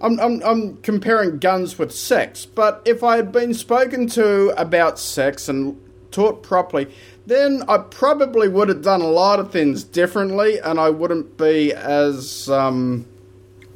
[0.00, 4.98] I'm, I'm, I'm comparing guns with sex, but if I had been spoken to about
[4.98, 5.80] sex and
[6.10, 6.92] taught properly,
[7.26, 11.72] then I probably would have done a lot of things differently and I wouldn't be
[11.74, 13.06] as um,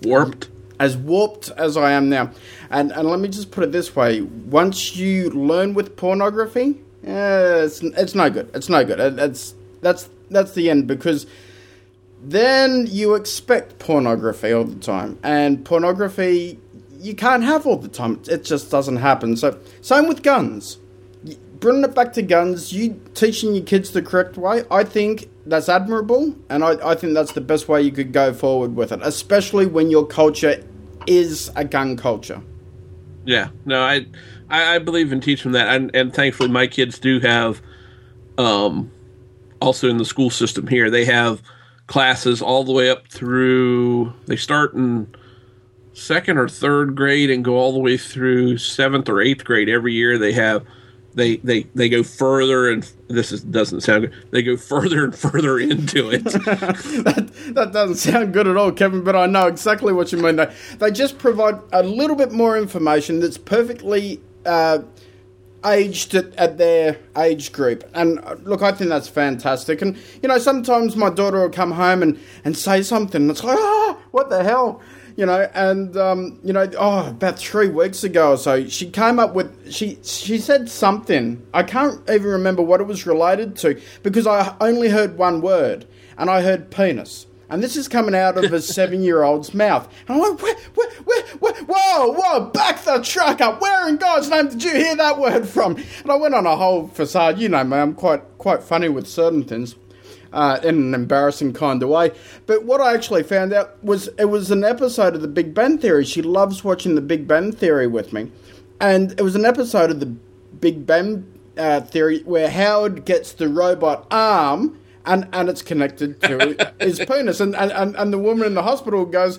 [0.03, 0.49] warped
[0.83, 2.31] as warped as I am now.
[2.71, 7.65] And and let me just put it this way: once you learn with pornography, eh,
[7.65, 8.51] it's it's no good.
[8.55, 8.99] It's no good.
[8.99, 11.27] It, it's that's that's the end because
[12.23, 16.59] then you expect pornography all the time, and pornography
[17.01, 18.23] you can't have all the time.
[18.29, 19.37] It just doesn't happen.
[19.37, 20.79] So same with guns.
[21.59, 25.69] Bringing it back to guns, you teaching your kids the correct way, I think that's
[25.69, 29.01] admirable, and I, I think that's the best way you could go forward with it,
[29.03, 30.63] especially when your culture
[31.07, 32.43] is a gun culture.
[33.25, 34.07] Yeah, no, I
[34.49, 37.63] I, believe in teaching that, and, and thankfully my kids do have,
[38.39, 38.91] um,
[39.61, 41.43] also in the school system here they have
[41.87, 44.12] classes all the way up through.
[44.27, 45.14] They start in
[45.92, 49.92] second or third grade and go all the way through seventh or eighth grade every
[49.92, 50.18] year.
[50.18, 50.64] They have
[51.14, 54.27] they they they go further and this is, doesn't sound good.
[54.31, 56.25] They go further and further into it.
[56.25, 59.05] that, that doesn't sound good at all, Kevin.
[59.05, 60.37] But I know exactly what you mean.
[60.37, 64.21] They they just provide a little bit more information that's perfectly.
[64.45, 64.81] Uh,
[65.64, 67.88] aged at, at, their age group.
[67.94, 69.83] And uh, look, I think that's fantastic.
[69.83, 73.22] And, you know, sometimes my daughter will come home and, and say something.
[73.22, 74.81] And it's like, ah, what the hell?
[75.16, 79.18] You know, and, um, you know, oh, about three weeks ago or so, she came
[79.18, 81.44] up with, she, she said something.
[81.53, 85.87] I can't even remember what it was related to because I only heard one word
[86.16, 89.87] and I heard penis and this is coming out of a seven-year-old's mouth.
[90.09, 93.61] And I'm like, where, where, where, where, whoa, whoa, back the truck up.
[93.61, 95.77] Where in God's name did you hear that word from?
[96.01, 97.38] And I went on a whole facade.
[97.38, 99.77] You know I'm quite, quite funny with certain things.
[100.33, 102.11] Uh, in an embarrassing kind of way.
[102.47, 105.77] But what I actually found out was it was an episode of The Big Bang
[105.77, 106.07] Theory.
[106.07, 108.33] She loves watching The Big Bang Theory with me.
[108.81, 113.47] And it was an episode of The Big Bang uh, Theory where Howard gets the
[113.47, 117.41] robot arm and and it's connected to his penis.
[117.41, 119.38] And, and and the woman in the hospital goes.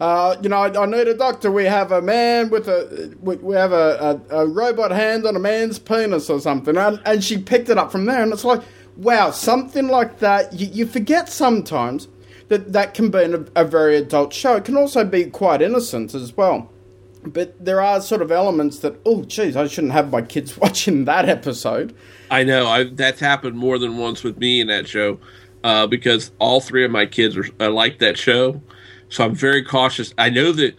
[0.00, 1.52] Uh, you know, I, I, need a doctor.
[1.52, 5.36] We have a man with a we, we have a, a, a, robot hand on
[5.36, 8.20] a man's penis or something, and, and she picked it up from there.
[8.20, 8.60] And it's like,
[8.96, 10.52] wow, something like that.
[10.52, 12.08] You, you forget sometimes
[12.48, 14.56] that that can be a, a very adult show.
[14.56, 16.73] It can also be quite innocent as well
[17.32, 21.04] but there are sort of elements that oh geez i shouldn't have my kids watching
[21.04, 21.94] that episode.
[22.30, 22.66] I know.
[22.66, 25.18] I, that's happened more than once with me in that show
[25.62, 28.62] uh, because all three of my kids are, like that show.
[29.08, 30.12] So i'm very cautious.
[30.18, 30.74] I know that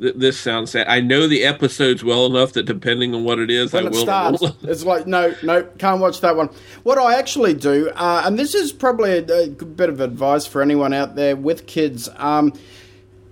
[0.00, 0.88] th- this sounds sad.
[0.88, 3.92] I know the episodes well enough that depending on what it is when I it
[3.92, 6.50] will starts, it's like no no can't watch that one.
[6.82, 10.62] What i actually do uh, and this is probably a, a, bit of advice for
[10.62, 12.52] anyone out there with kids um,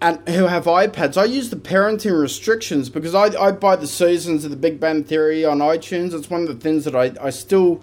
[0.00, 4.44] and who have iPads, I use the parenting restrictions because I, I buy the seasons
[4.44, 6.14] of the Big Bang Theory on iTunes.
[6.14, 7.82] It's one of the things that I, I still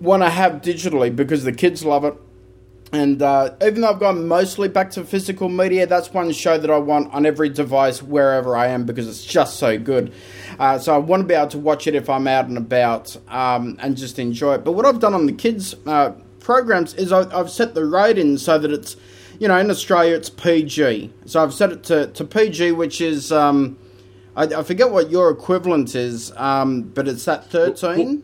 [0.00, 2.14] want to have digitally because the kids love it.
[2.92, 6.70] And uh, even though I've gone mostly back to physical media, that's one show that
[6.70, 10.12] I want on every device wherever I am because it's just so good.
[10.58, 13.16] Uh, so I want to be able to watch it if I'm out and about
[13.28, 14.64] um, and just enjoy it.
[14.64, 18.38] But what I've done on the kids' uh, programs is I, I've set the rating
[18.38, 18.96] so that it's
[19.38, 21.12] you know, in Australia it's PG.
[21.26, 23.78] So I've set it to, to PG, which is, um,
[24.34, 28.22] I, I forget what your equivalent is, um, but it's that 13.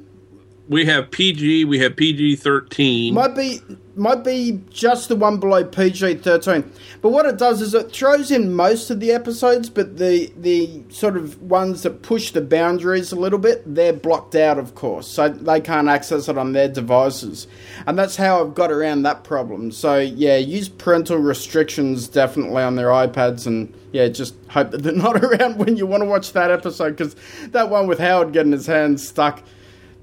[0.69, 3.15] We have PG, we have PG 13.
[3.15, 3.61] Might be
[3.95, 6.71] might be just the one below PG thirteen.
[7.01, 10.83] But what it does is it throws in most of the episodes, but the the
[10.89, 15.09] sort of ones that push the boundaries a little bit, they're blocked out, of course,
[15.09, 17.47] so they can't access it on their devices,
[17.87, 19.71] and that's how I've got around that problem.
[19.73, 24.93] So yeah, use parental restrictions definitely on their iPads, and yeah, just hope that they're
[24.95, 27.15] not around when you want to watch that episode because
[27.49, 29.43] that one with Howard getting his hands stuck.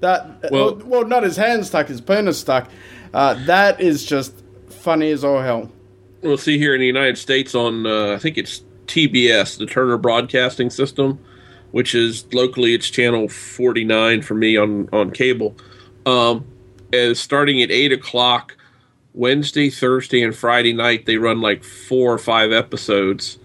[0.00, 2.70] That well, well, well not his hands stuck, his penis stuck.
[3.12, 5.70] Uh, that is just funny as all hell.
[6.22, 9.96] We'll see here in the United States on uh, I think it's TBS, the Turner
[9.96, 11.18] Broadcasting System,
[11.70, 15.56] which is locally it's channel forty nine for me on on cable.
[16.06, 16.44] Um,
[16.92, 18.56] is starting at eight o'clock
[19.14, 21.06] Wednesday, Thursday, and Friday night.
[21.06, 23.38] They run like four or five episodes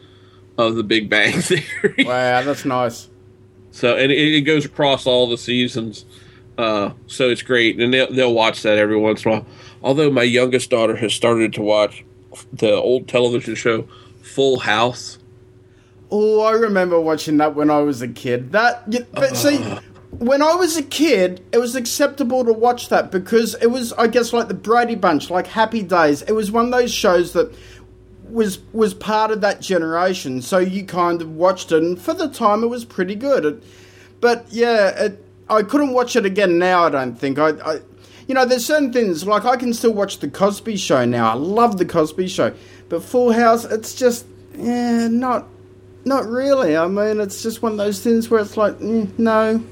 [0.58, 2.06] of The Big Bang Theory.
[2.06, 3.10] wow, that's nice.
[3.72, 6.06] So and it, it goes across all the seasons.
[6.58, 9.46] Uh, so it's great, and they'll, they'll watch that every once in a while.
[9.84, 12.06] Although my youngest daughter has started to watch
[12.54, 13.88] the old television show
[14.22, 15.18] Full House.
[16.12, 18.52] Oh, I remember watching that when I was a kid.
[18.52, 19.58] That, but uh, see,
[20.12, 24.08] when I was a kid, it was acceptable to watch that because it was, I
[24.08, 26.22] guess, like the Brady Bunch, like Happy Days.
[26.22, 27.54] It was one of those shows that
[28.30, 30.42] was was part of that generation.
[30.42, 33.46] So you kind of watched it, and for the time, it was pretty good.
[33.46, 33.64] It,
[34.22, 36.86] but yeah, it, I couldn't watch it again now.
[36.86, 37.80] I don't think I, I,
[38.28, 41.32] you know, there's certain things like I can still watch the Cosby Show now.
[41.32, 42.54] I love the Cosby Show,
[42.90, 44.26] but Full House, it's just
[44.58, 45.48] yeah, not,
[46.06, 46.76] not really.
[46.76, 49.64] I mean, it's just one of those things where it's like mm, no.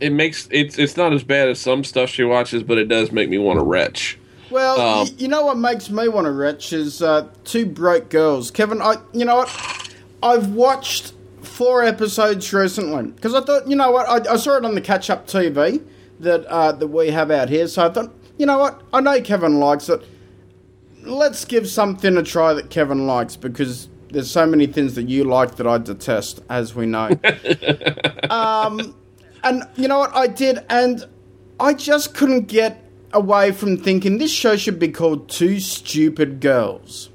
[0.00, 3.12] It makes it's it's not as bad as some stuff she watches, but it does
[3.12, 4.18] make me want to retch.
[4.50, 8.10] Well, um, y- you know what makes me want to retch is uh, two broke
[8.10, 8.50] girls.
[8.50, 13.90] Kevin, I you know what, I've watched four episodes recently because I thought, you know
[13.90, 15.84] what, I, I, saw it on the catch up TV
[16.20, 17.66] that uh, that we have out here.
[17.66, 20.02] So I thought, you know what, I know Kevin likes it.
[21.02, 25.24] Let's give something a try that Kevin likes because there's so many things that you
[25.24, 27.08] like that I detest, as we know.
[28.30, 28.94] um,
[29.42, 31.04] and you know what, I did, and
[31.58, 37.10] I just couldn't get away from thinking this show should be called Two Stupid Girls.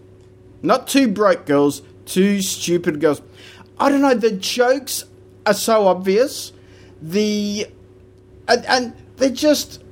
[0.61, 3.21] Not two broke girls, two stupid girls.
[3.79, 4.13] I don't know.
[4.13, 5.05] The jokes
[5.45, 6.51] are so obvious.
[7.01, 7.67] The
[8.47, 9.83] and, and they're just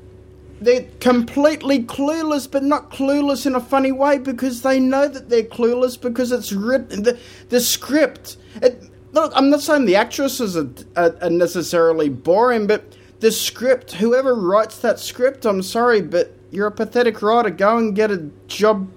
[0.62, 5.44] they're completely clueless, but not clueless in a funny way because they know that they're
[5.44, 7.20] clueless because it's written the
[7.50, 8.38] the script.
[8.62, 13.94] It, look, I'm not saying the actresses are, are, are necessarily boring, but the script.
[13.94, 17.50] Whoever writes that script, I'm sorry, but you're a pathetic writer.
[17.50, 18.90] Go and get a job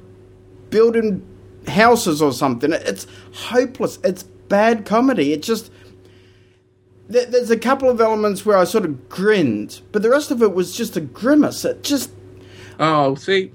[0.71, 1.27] building
[1.67, 2.73] houses or something.
[2.73, 3.99] It's hopeless.
[4.05, 5.33] It's bad comedy.
[5.33, 5.71] It just
[7.09, 10.53] there's a couple of elements where I sort of grinned, but the rest of it
[10.53, 11.65] was just a grimace.
[11.65, 12.13] It just
[12.79, 13.53] oh, see,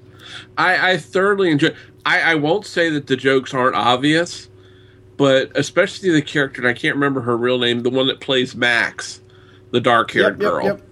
[0.57, 1.75] I, I thoroughly enjoy.
[2.05, 4.49] I, I won't say that the jokes aren't obvious,
[5.17, 8.55] but especially the character, and I can't remember her real name, the one that plays
[8.55, 9.21] Max,
[9.71, 10.65] the dark-haired yep, girl.
[10.65, 10.87] Yep, yep.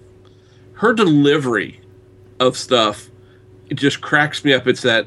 [0.74, 1.80] Her delivery
[2.38, 3.10] of stuff
[3.72, 4.66] it just cracks me up.
[4.66, 5.06] It's that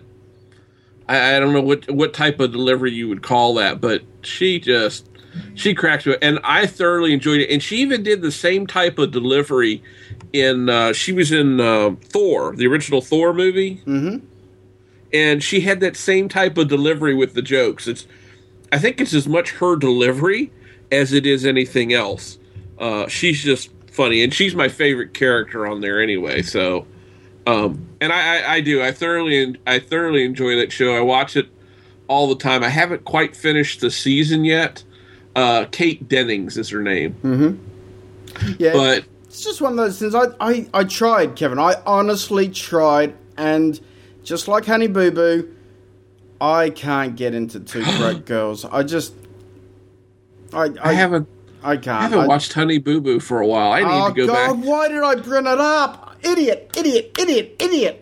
[1.08, 4.60] I, I don't know what what type of delivery you would call that, but she
[4.60, 5.10] just
[5.56, 7.50] she cracks me, and I thoroughly enjoyed it.
[7.50, 9.84] And she even did the same type of delivery
[10.34, 14.26] in uh, she was in uh, Thor, the original Thor movie, mm-hmm.
[15.14, 17.88] and she had that same type of delivery with the jokes.
[17.88, 18.08] It's
[18.72, 20.52] I think it's as much her delivery
[20.92, 22.38] as it is anything else.
[22.80, 26.42] Uh, she's just funny, and she's my favorite character on there anyway.
[26.42, 26.86] So
[27.48, 28.82] um, and I, I, I, do.
[28.82, 30.96] I thoroughly, I thoroughly enjoy that show.
[30.96, 31.48] I watch it
[32.08, 32.64] all the time.
[32.64, 34.84] I haven't quite finished the season yet.
[35.36, 37.16] Uh, Kate Dennings is her name.
[37.24, 38.54] Mm-hmm.
[38.58, 40.16] Yeah, but it's just one of those things.
[40.16, 41.60] I, I, I tried, Kevin.
[41.60, 43.80] I honestly tried, and
[44.24, 45.56] just like Honey Boo Boo,
[46.40, 48.66] I can't get into Two Broke Girls.
[48.66, 49.14] I just,
[50.54, 51.28] I, I, I haven't.
[51.64, 51.88] I can't.
[51.88, 53.72] I haven't I, watched Honey Boo Boo for a while.
[53.72, 54.66] I need oh to go God, back.
[54.66, 56.06] Why did I bring it up?
[56.26, 58.02] idiot, idiot, idiot, idiot.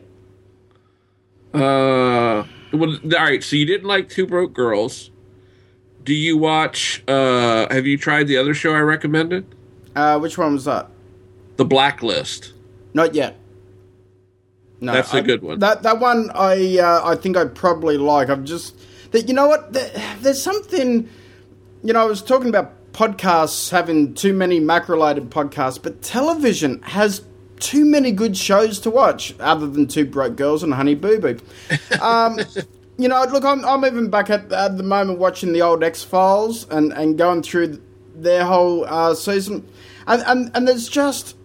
[1.53, 2.43] Uh,
[2.73, 3.43] well, all right.
[3.43, 5.11] So you didn't like Two Broke Girls.
[6.03, 7.03] Do you watch?
[7.07, 9.45] Uh, have you tried the other show I recommended?
[9.95, 10.89] Uh, which one was that?
[11.57, 12.53] The Blacklist.
[12.93, 13.39] Not yet.
[14.81, 15.59] No, that's a I, good one.
[15.59, 18.29] That that one I uh, I think I probably like.
[18.29, 18.75] I'm just
[19.11, 19.71] that you know what?
[19.71, 21.09] There's something.
[21.83, 27.21] You know, I was talking about podcasts having too many Mac-related podcasts, but television has
[27.63, 31.39] too many good shows to watch other than Two Broke Girls and Honey Boo Boo.
[32.01, 32.37] Um,
[32.97, 36.03] you know, look, I'm, I'm even back at, at the moment watching the old X
[36.03, 37.81] Files and, and going through
[38.13, 39.67] their whole uh, season,
[40.05, 41.35] and, and and there's just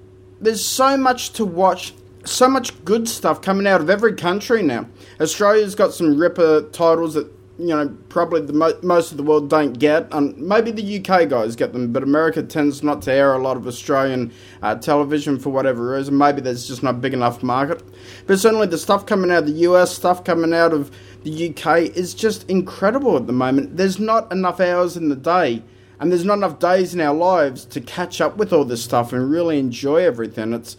[0.41, 1.95] there's so much to watch,
[2.25, 4.87] so much good stuff coming out of every country now.
[5.21, 9.51] Australia's got some ripper titles that you know probably the mo- most of the world
[9.51, 13.35] don't get, and maybe the UK guys get them, but America tends not to air
[13.35, 14.33] a lot of Australian
[14.63, 16.17] uh, television for whatever reason.
[16.17, 17.83] Maybe there's just not a big enough market,
[18.27, 20.91] but certainly the stuff coming out of the US, stuff coming out of
[21.25, 23.77] the UK is just incredible at the moment.
[23.77, 25.63] There's not enough hours in the day,
[25.99, 29.13] and there's not enough days in our lives to catch up with all this stuff
[29.13, 30.53] and really enjoy everything.
[30.53, 30.77] It's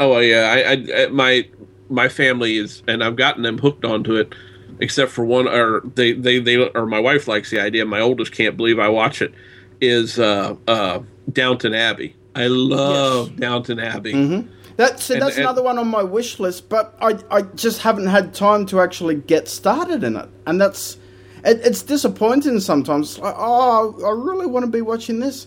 [0.00, 1.48] oh yeah, I, I my
[1.88, 4.34] my family is, and I've gotten them hooked onto it.
[4.80, 7.84] Except for one, or they, they, they, or my wife likes the idea.
[7.84, 9.32] My oldest can't believe I watch it.
[9.80, 11.00] Is uh, uh,
[11.32, 12.16] Downton Abbey?
[12.34, 13.38] I love yes.
[13.38, 14.12] Downton Abbey.
[14.12, 14.50] Mm-hmm.
[14.76, 18.06] That's and, that's and, another one on my wish list, but I I just haven't
[18.06, 20.98] had time to actually get started in it, and that's
[21.44, 23.12] it, it's disappointing sometimes.
[23.12, 25.46] It's like, oh, I really want to be watching this,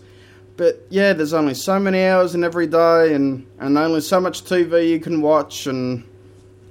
[0.56, 4.44] but yeah, there's only so many hours in every day, and and only so much
[4.44, 6.06] TV you can watch, and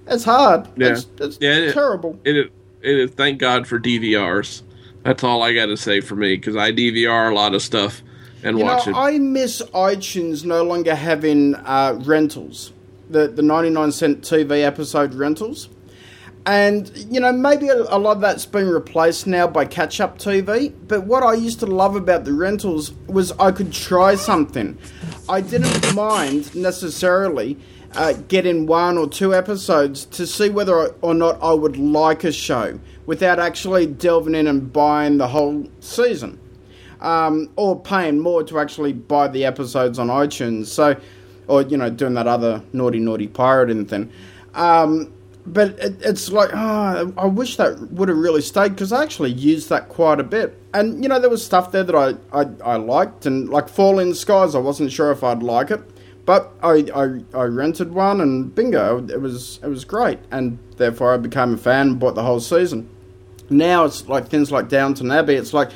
[0.06, 0.68] it's hard.
[0.76, 2.18] Yeah, it's, it's yeah, terrible.
[2.24, 2.52] It, it,
[2.82, 3.10] it is.
[3.12, 4.62] Thank God for DVRs.
[5.02, 8.02] That's all I got to say for me because I DVR a lot of stuff
[8.42, 8.96] and you watch know, it.
[8.96, 12.72] I miss iTunes no longer having uh, rentals,
[13.10, 15.68] the the ninety nine cent TV episode rentals,
[16.44, 20.18] and you know maybe a, a, lot of that's been replaced now by catch up
[20.18, 20.72] TV.
[20.86, 24.78] But what I used to love about the rentals was I could try something.
[25.28, 27.58] I didn't mind necessarily.
[27.96, 32.32] Uh, in one or two episodes to see whether or not I would like a
[32.32, 36.38] show without actually delving in and buying the whole season
[37.00, 40.66] um, or paying more to actually buy the episodes on iTunes.
[40.66, 40.98] So,
[41.48, 44.10] or you know, doing that other naughty naughty pirating thing.
[44.54, 45.12] Um,
[45.46, 49.32] but it, it's like, oh, I wish that would have really stayed because I actually
[49.32, 50.60] used that quite a bit.
[50.74, 53.92] And you know, there was stuff there that I, I, I liked, and like Fall
[53.92, 55.80] Falling Skies, I wasn't sure if I'd like it,
[56.26, 61.14] but I, I, I rented one, and bingo, it was it was great, and therefore
[61.14, 62.90] I became a fan, and bought the whole season.
[63.48, 65.34] Now it's like things like Downton Abbey.
[65.34, 65.70] It's like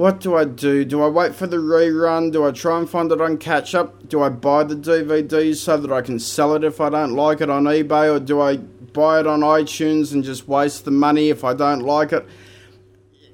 [0.00, 0.82] what do I do?
[0.86, 2.32] Do I wait for the rerun?
[2.32, 4.08] Do I try and find it on catch up?
[4.08, 7.42] Do I buy the DVD so that I can sell it if I don't like
[7.42, 8.16] it on eBay?
[8.16, 11.80] Or do I buy it on iTunes and just waste the money if I don't
[11.80, 12.26] like it?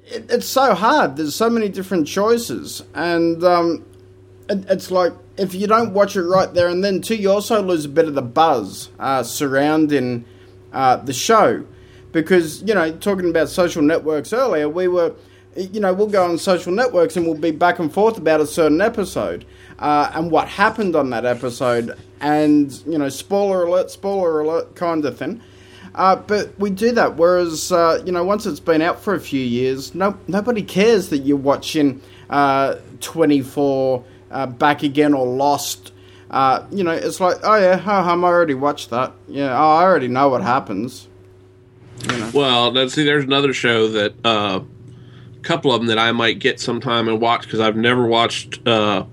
[0.07, 1.15] it it's so hard.
[1.15, 2.83] There's so many different choices.
[2.93, 3.85] And um,
[4.49, 7.61] it, it's like if you don't watch it right there and then, too, you also
[7.61, 10.25] lose a bit of the buzz uh, surrounding
[10.73, 11.65] uh, the show.
[12.11, 15.13] Because, you know, talking about social networks earlier, we were
[15.57, 18.45] you know, we'll go on social networks and we'll be back and forth about a
[18.45, 19.45] certain episode
[19.79, 25.05] uh, and what happened on that episode, and you know, spoiler alert, spoiler alert, kind
[25.05, 25.41] of thing.
[25.95, 27.15] Uh, but we do that.
[27.15, 31.09] Whereas, uh, you know, once it's been out for a few years, no nobody cares
[31.09, 35.93] that you're watching uh, 24 uh, back again or Lost.
[36.29, 39.13] Uh, you know, it's like, oh yeah, I already watched that.
[39.27, 41.07] Yeah, oh, I already know what happens.
[42.03, 42.31] You know.
[42.33, 44.61] Well, let's see, there's another show that uh
[45.47, 48.67] couple of them that I might get sometime and watch because I've never watched.
[48.67, 49.05] Uh,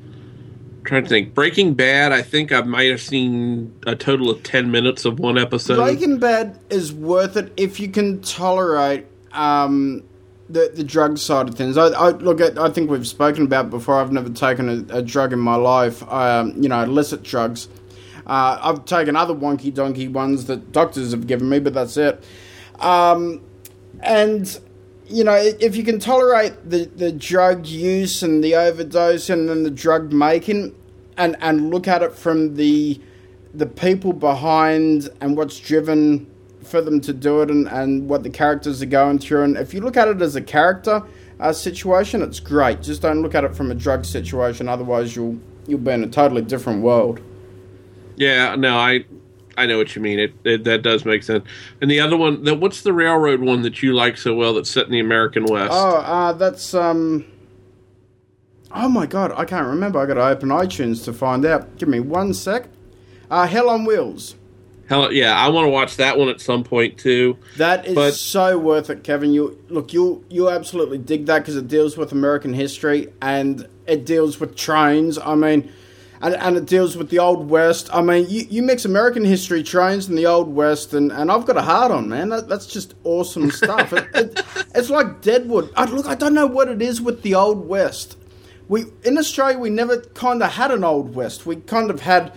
[0.83, 2.13] trying to think, Breaking Bad.
[2.13, 5.77] I think I might have seen a total of ten minutes of one episode.
[5.77, 10.03] Breaking Bad is worth it if you can tolerate um,
[10.49, 11.77] the the drug side of things.
[11.77, 12.59] I, I look at.
[12.59, 14.01] I think we've spoken about before.
[14.01, 16.03] I've never taken a, a drug in my life.
[16.11, 17.69] Um, you know, illicit drugs.
[18.27, 22.25] Uh, I've taken other wonky donkey ones that doctors have given me, but that's it.
[22.81, 23.43] Um,
[24.01, 24.59] and
[25.07, 29.63] you know, if you can tolerate the, the drug use and the overdose and then
[29.63, 30.75] the drug making,
[31.17, 33.01] and and look at it from the
[33.53, 36.27] the people behind and what's driven
[36.65, 39.75] for them to do it and, and what the characters are going through, and if
[39.75, 41.03] you look at it as a character
[41.41, 42.83] uh, situation, it's great.
[42.83, 46.09] Just don't look at it from a drug situation, otherwise you'll you'll be in a
[46.09, 47.21] totally different world.
[48.17, 49.05] Yeah, no, I
[49.57, 50.19] I know what you mean.
[50.19, 51.45] It, it, that does make sense.
[51.81, 54.71] And the other one, the, what's the railroad one that you like so well that's
[54.71, 55.73] set in the American West?
[55.73, 57.25] Oh, uh, that's um.
[58.77, 60.01] Oh my god, I can't remember.
[60.01, 61.77] I got to open iTunes to find out.
[61.77, 62.69] Give me one sec.
[63.31, 64.35] Uh, Hell on Wheels.
[64.89, 67.39] Hell yeah, I want to watch that one at some point too.
[67.57, 69.33] That is but, so worth it, Kevin.
[69.33, 74.05] You look, you you absolutely dig that because it deals with American history and it
[74.05, 75.19] deals with trains.
[75.19, 75.73] I mean
[76.25, 77.91] and, and it deals with the Old West.
[77.93, 81.45] I mean, you, you mix American history trains and the Old West, and, and I've
[81.45, 82.31] got a heart on, man.
[82.31, 83.93] That, that's just awesome stuff.
[83.93, 85.71] it, it, it's like Deadwood.
[85.77, 88.17] I, look, I don't know what it is with the Old West.
[88.69, 91.45] We in Australia, we never kind of had an Old West.
[91.45, 92.33] We kind of had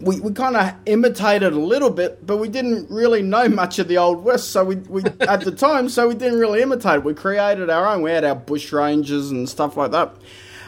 [0.00, 3.88] we, we kind of imitated a little bit, but we didn't really know much of
[3.88, 4.50] the Old West.
[4.50, 7.04] So we, we at the time, so we didn't really imitate.
[7.04, 8.02] We created our own.
[8.02, 10.14] We had our bush rangers and stuff like that,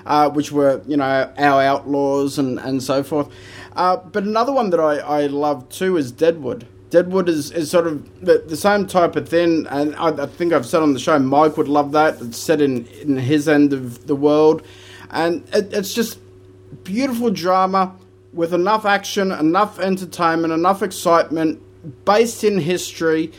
[0.04, 3.28] uh, which were you know our outlaws and and so forth.
[3.74, 6.66] Uh, but another one that I, I love too is Deadwood.
[6.88, 10.52] Deadwood is, is sort of the, the same type of thing, and I, I, think
[10.52, 12.22] I've said on the show Mike would love that.
[12.22, 14.62] It's set in, in his end of the world,
[15.10, 16.20] and it, it's just
[16.84, 17.92] beautiful drama
[18.36, 21.60] with enough action, enough entertainment, enough excitement,
[22.04, 23.32] based in history,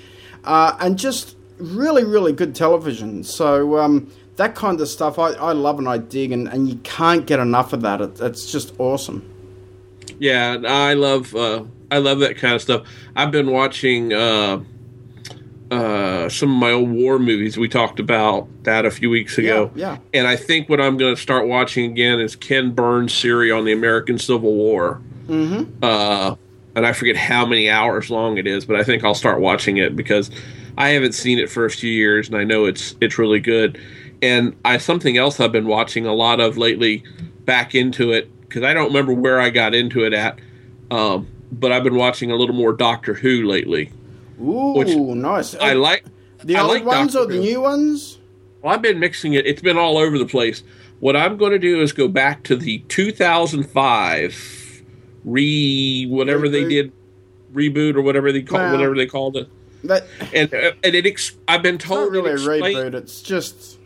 [0.44, 3.24] uh, and just really, really good television.
[3.24, 6.76] So um, that kind of stuff I, I love and I dig, and, and you
[6.78, 8.02] can't get enough of that.
[8.02, 9.24] It, it's just awesome.
[10.20, 12.88] Yeah, I love uh, I love that kind of stuff.
[13.16, 14.62] I've been watching uh,
[15.72, 17.58] uh, some of my old war movies.
[17.58, 19.72] We talked about that a few weeks ago.
[19.76, 19.94] Yeah.
[19.94, 19.98] yeah.
[20.14, 23.66] And I think what I'm going to start watching again is Ken Burns' series on
[23.66, 25.02] the American Civil War.
[25.28, 25.84] Mm-hmm.
[25.84, 26.36] Uh,
[26.76, 29.78] and I forget how many hours long it is, but I think I'll start watching
[29.78, 30.30] it because
[30.78, 33.82] I haven't seen it for a few years, and I know it's it's really good.
[34.22, 37.04] And I something else I've been watching a lot of lately,
[37.46, 40.40] back into it because I don't remember where I got into it at.
[40.92, 43.92] Um, but I've been watching a little more Doctor Who lately.
[44.42, 45.56] Ooh, nice.
[45.56, 46.06] I oh, like
[46.44, 48.20] the I old like ones Doctor or the new ones?
[48.62, 49.46] Well, I've been mixing it.
[49.46, 50.64] It's been all over the place.
[51.00, 54.84] What I'm going to do is go back to the 2005
[55.24, 56.92] re whatever they did
[57.54, 58.72] reboot or whatever they call Wow.
[58.72, 59.50] whatever they called it.
[59.84, 62.94] That, And and it ex- I've been it's told not really it a reboot.
[62.94, 63.78] It's just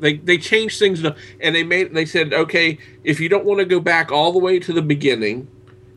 [0.00, 3.64] they they changed things and they made they said okay if you don't want to
[3.64, 5.48] go back all the way to the beginning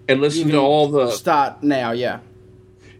[0.07, 1.91] and listen to all the start now.
[1.91, 2.19] Yeah.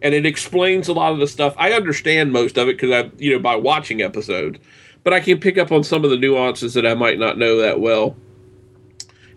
[0.06, 1.56] And it explains a lot of the stuff.
[1.58, 4.60] I understand most of it because I, you know, by watching episodes,
[5.03, 7.58] but I can pick up on some of the nuances that I might not know
[7.58, 8.16] that well.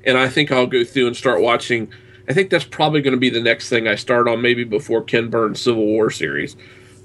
[0.04, 1.90] And I think I'll go through and start watching.
[2.28, 5.02] I think that's probably going to be the next thing I start on, maybe before
[5.02, 6.54] Ken Burns' Civil War series.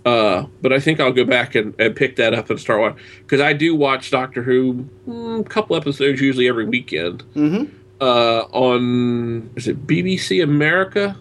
[0.06, 3.00] Uh, but I think I'll go back and, and pick that up and start watching
[3.20, 7.24] because I do watch Doctor Who mm, a couple episodes usually every weekend.
[7.34, 7.74] Mm-hmm.
[8.02, 11.16] Uh, on is it BBC America?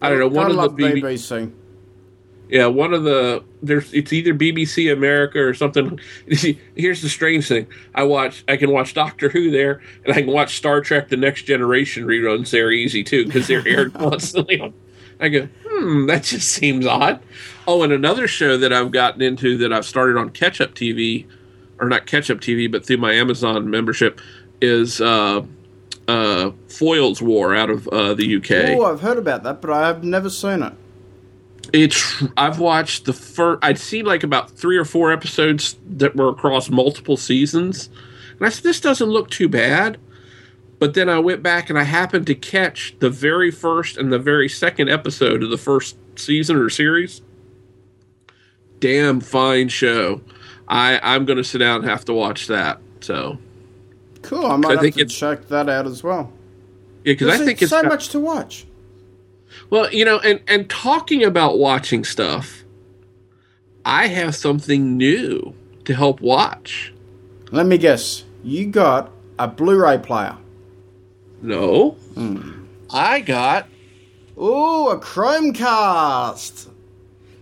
[0.00, 0.28] I don't know.
[0.28, 1.52] One of the BB- BBC.
[2.48, 5.98] yeah, one of the there's it's either BBC America or something.
[6.32, 10.22] See, Here's the strange thing: I watch I can watch Doctor Who there, and I
[10.22, 14.60] can watch Star Trek: The Next Generation reruns there easy too because they're aired constantly.
[14.60, 14.72] On.
[15.20, 17.20] I go, hmm, that just seems odd.
[17.66, 21.26] Oh, and another show that I've gotten into that I've started on Catch Up TV,
[21.80, 24.20] or not Catch Up TV, but through my Amazon membership,
[24.60, 25.42] is uh,
[26.08, 28.78] uh, Foyle's War out of uh, the UK.
[28.78, 30.72] Oh, I've heard about that, but I have never seen it.
[31.72, 33.62] It's I've watched the first.
[33.62, 37.90] I'd seen like about three or four episodes that were across multiple seasons,
[38.38, 39.98] and I said this doesn't look too bad.
[40.78, 44.18] But then I went back and I happened to catch the very first and the
[44.18, 47.20] very second episode of the first season or series.
[48.78, 50.20] Damn fine show.
[50.68, 52.80] I I'm going to sit down and have to watch that.
[53.00, 53.38] So
[54.22, 54.46] Cool.
[54.46, 56.32] I might I have to check that out as well.
[57.04, 58.66] yeah, because I think it's so got- much to watch.
[59.70, 62.64] Well, you know, and and talking about watching stuff,
[63.84, 65.54] I have something new
[65.84, 66.92] to help watch.
[67.50, 68.24] Let me guess.
[68.44, 70.36] You got a Blu-ray player.
[71.40, 72.64] No, hmm.
[72.90, 73.68] I got.
[74.36, 76.68] Oh, a Chromecast.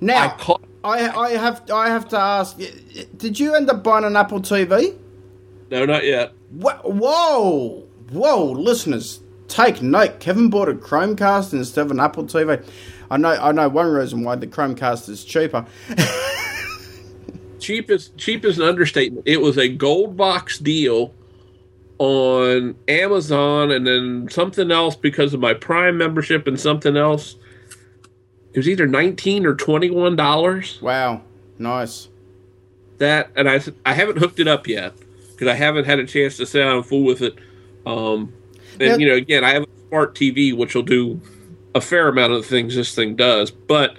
[0.01, 0.57] Now, I.
[0.85, 2.59] I, I have I have to ask.
[3.17, 4.97] Did you end up buying an Apple TV?
[5.71, 6.33] No, not yet.
[6.53, 10.21] Wha- Whoa, whoa, listeners, take note.
[10.21, 12.65] Kevin bought a Chromecast instead of an Apple TV.
[13.11, 15.67] I know, I know one reason why the Chromecast is cheaper.
[17.59, 19.27] Cheap is cheap is an understatement.
[19.27, 21.13] It was a gold box deal
[21.99, 27.37] on Amazon, and then something else because of my Prime membership, and something else.
[28.53, 30.81] It was either nineteen or twenty one dollars.
[30.83, 31.23] Wow,
[31.59, 32.09] nice.
[32.99, 34.93] that and I I haven't hooked it up yet
[35.37, 37.35] because I haven't had a chance to sit down and fool with it.
[37.85, 38.33] Um,
[38.81, 41.21] and you know, again, I have a smart TV which will do
[41.75, 43.97] a fair amount of the things this thing does, but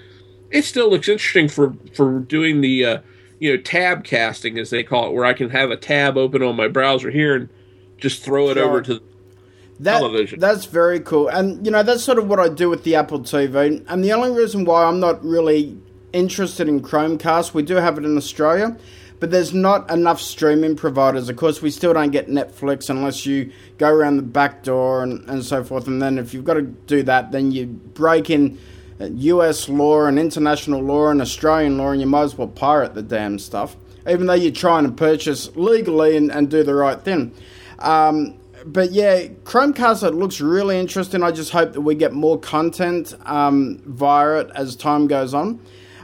[0.49, 2.97] it still looks interesting for for doing the uh,
[3.39, 6.41] you know tab casting as they call it, where I can have a tab open
[6.41, 7.49] on my browser here and
[7.97, 8.65] just throw it Sure.
[8.65, 9.01] over to.
[9.79, 10.39] That, television.
[10.39, 11.27] That's very cool.
[11.27, 13.85] And, you know, that's sort of what I do with the Apple TV.
[13.87, 15.77] And the only reason why I'm not really
[16.13, 18.75] interested in Chromecast, we do have it in Australia,
[19.19, 21.29] but there's not enough streaming providers.
[21.29, 25.27] Of course, we still don't get Netflix unless you go around the back door and,
[25.29, 25.87] and so forth.
[25.87, 28.59] And then if you've got to do that, then you break in
[28.99, 33.01] US law and international law and Australian law, and you might as well pirate the
[33.01, 33.75] damn stuff,
[34.07, 37.33] even though you're trying to purchase legally and, and do the right thing.
[37.79, 41.23] Um, but yeah, Chromecast it looks really interesting.
[41.23, 45.59] I just hope that we get more content um, via it as time goes on.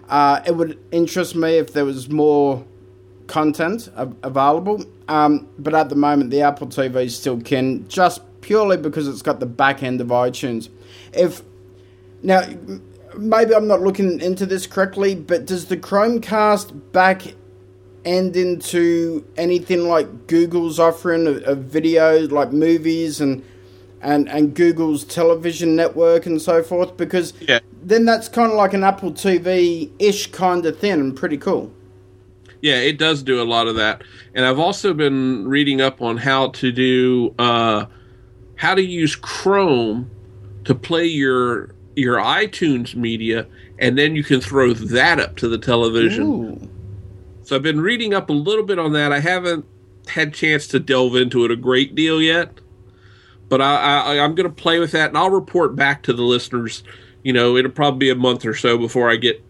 [0.08, 2.64] Uh, it would interest me if there was more
[3.28, 4.84] content av- available.
[5.08, 9.40] Um, but at the moment, the Apple TV still can, just purely because it's got
[9.40, 10.70] the back end of iTunes.
[11.14, 11.42] If
[12.22, 12.42] now,
[13.18, 17.34] maybe I'm not looking into this correctly, but does the Chromecast back
[18.06, 23.44] end into anything like Google's offering of, of videos, like movies and
[24.02, 26.98] and and Google's television network and so forth?
[26.98, 27.60] Because Yeah.
[27.82, 31.72] then that's kind of like an Apple TV ish kind of thing, and pretty cool.
[32.64, 34.06] Yeah, it does do a lot of that.
[34.34, 37.88] And I've also been reading up on how to do uh,
[38.56, 40.10] how to use Chrome
[40.64, 43.48] to play your your iTunes media,
[43.80, 46.24] and then you can throw that up to the television.
[46.24, 46.70] Ooh.
[47.42, 49.12] So I've been reading up a little bit on that.
[49.12, 49.66] I haven't
[50.08, 52.62] had chance to delve into it a great deal yet,
[53.50, 56.24] but I, I, I'm going to play with that, and I'll report back to the
[56.24, 56.86] listeners.
[57.24, 59.44] You know, it'll probably be a month or so before I get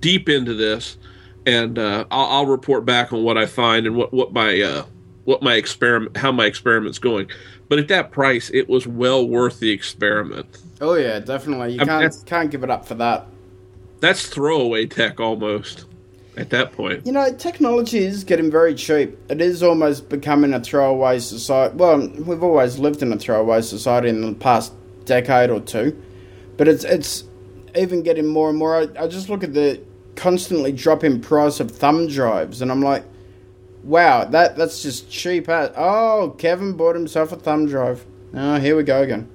[0.00, 0.98] deep into this,
[1.46, 4.84] and uh, I'll, I'll report back on what I find and what what my uh,
[5.24, 7.30] what my experiment, how my experiment's going.
[7.68, 10.58] But at that price, it was well worth the experiment.
[10.80, 11.74] Oh yeah, definitely.
[11.74, 13.26] You I can't that's- can't give it up for that.
[14.00, 15.84] That's throwaway tech almost
[16.36, 17.04] at that point.
[17.04, 19.16] You know, technology is getting very cheap.
[19.28, 21.76] It is almost becoming a throwaway society.
[21.76, 24.72] Well, we've always lived in a throwaway society in the past
[25.04, 26.00] decade or two,
[26.56, 27.24] but it's it's
[27.76, 28.74] even getting more and more.
[28.76, 29.80] I, I just look at the
[30.20, 33.04] constantly dropping price of thumb drives, and I'm like,
[33.82, 35.48] wow, that that's just cheap.
[35.48, 38.04] As, oh, Kevin bought himself a thumb drive.
[38.34, 39.28] Oh, here we go again.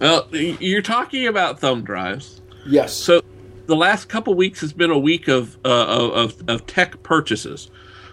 [0.00, 2.40] Well, you're talking about thumb drives.
[2.66, 2.94] Yes.
[2.94, 3.22] So
[3.66, 5.68] the last couple weeks has been a week of uh,
[6.12, 7.70] of, of tech purchases.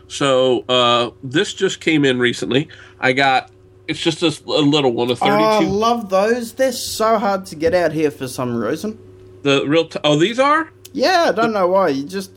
[0.07, 2.67] So uh, this just came in recently.
[2.99, 3.51] I got
[3.87, 6.53] it's just a little one, a Oh, I love those.
[6.53, 8.97] They're so hard to get out here for some reason.
[9.43, 11.89] the real t- oh these are Yeah, I don't know why.
[11.89, 12.31] You just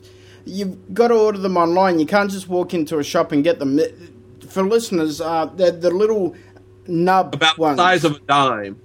[0.45, 1.99] you've got to order them online.
[1.99, 3.79] You can't just walk into a shop and get them.
[4.47, 6.35] For listeners, uh, they're the little
[6.87, 7.77] nub about ones.
[7.77, 8.79] the size of a dime.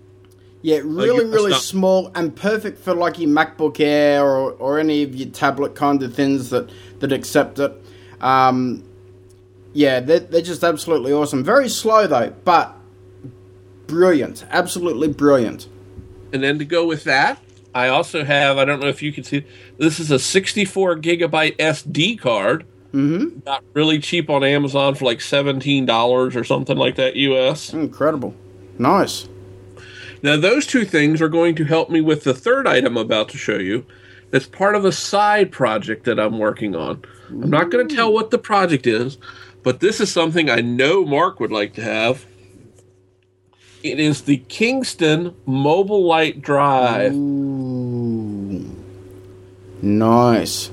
[0.63, 5.03] yeah, really, you- really small and perfect for like your MacBook Air or, or any
[5.03, 7.73] of your tablet kind of things that that accept it.
[8.21, 8.83] Um,
[9.73, 11.45] yeah, they're, they're just absolutely awesome.
[11.45, 12.75] Very slow though, but
[13.87, 14.45] brilliant.
[14.51, 15.69] Absolutely brilliant.
[16.33, 17.41] And then to go with that,
[17.75, 19.45] I also have I don't know if you can see
[19.79, 22.67] this is a 64 gigabyte SD card.
[22.93, 23.41] Mm-hmm.
[23.41, 27.73] Got really cheap on Amazon for like seventeen dollars or something like that US.
[27.73, 28.35] Incredible.
[28.79, 29.29] Nice.
[30.23, 33.29] Now, those two things are going to help me with the third item I'm about
[33.31, 33.87] to show you.
[34.31, 37.03] That's part of a side project that I'm working on.
[37.29, 39.19] I'm not going to tell what the project is,
[39.63, 42.27] but this is something I know Mark would like to have.
[43.83, 47.13] It is the Kingston MobileLite Drive.
[47.15, 48.71] Ooh.
[49.83, 50.71] Nice.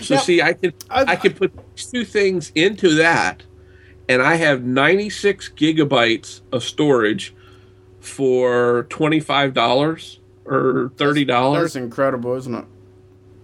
[0.00, 3.42] So Now, see, I can I've- I can put two things into that,
[4.08, 7.34] and I have 96 gigabytes of storage
[8.00, 11.74] for twenty five dollars or thirty dollars.
[11.74, 12.64] That's incredible, isn't it?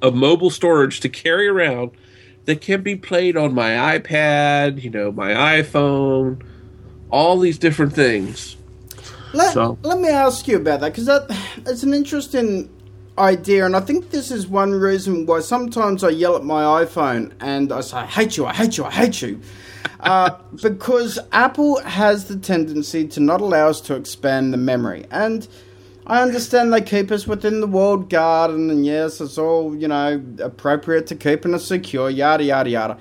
[0.03, 1.91] of mobile storage to carry around
[2.45, 5.31] that can be played on my iPad, you know, my
[5.61, 6.39] iPhone,
[7.11, 8.57] all these different things.
[9.37, 11.31] Let, So- let me ask you about that because that
[11.67, 12.71] it's an interesting
[13.19, 17.33] idea, and I think this is one reason why sometimes I yell at my iPhone
[17.41, 19.41] and I say, "I hate you, I hate you, I hate you,"
[20.01, 20.31] uh,
[20.63, 25.47] because Apple has the tendency to not allow us to expand the memory, and
[26.07, 30.23] I understand they keep us within the walled garden, and yes, it's all you know
[30.41, 32.99] appropriate to keeping us secure, yada yada yada.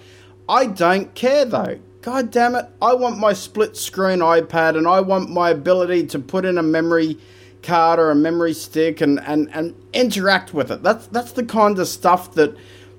[0.48, 1.78] I don't care though.
[2.06, 2.68] God damn it!
[2.84, 6.62] I want my split screen iPad, and I want my ability to put in a
[6.62, 7.18] memory
[7.64, 10.84] card or a memory stick and, and, and interact with it.
[10.84, 12.56] That's that's the kind of stuff that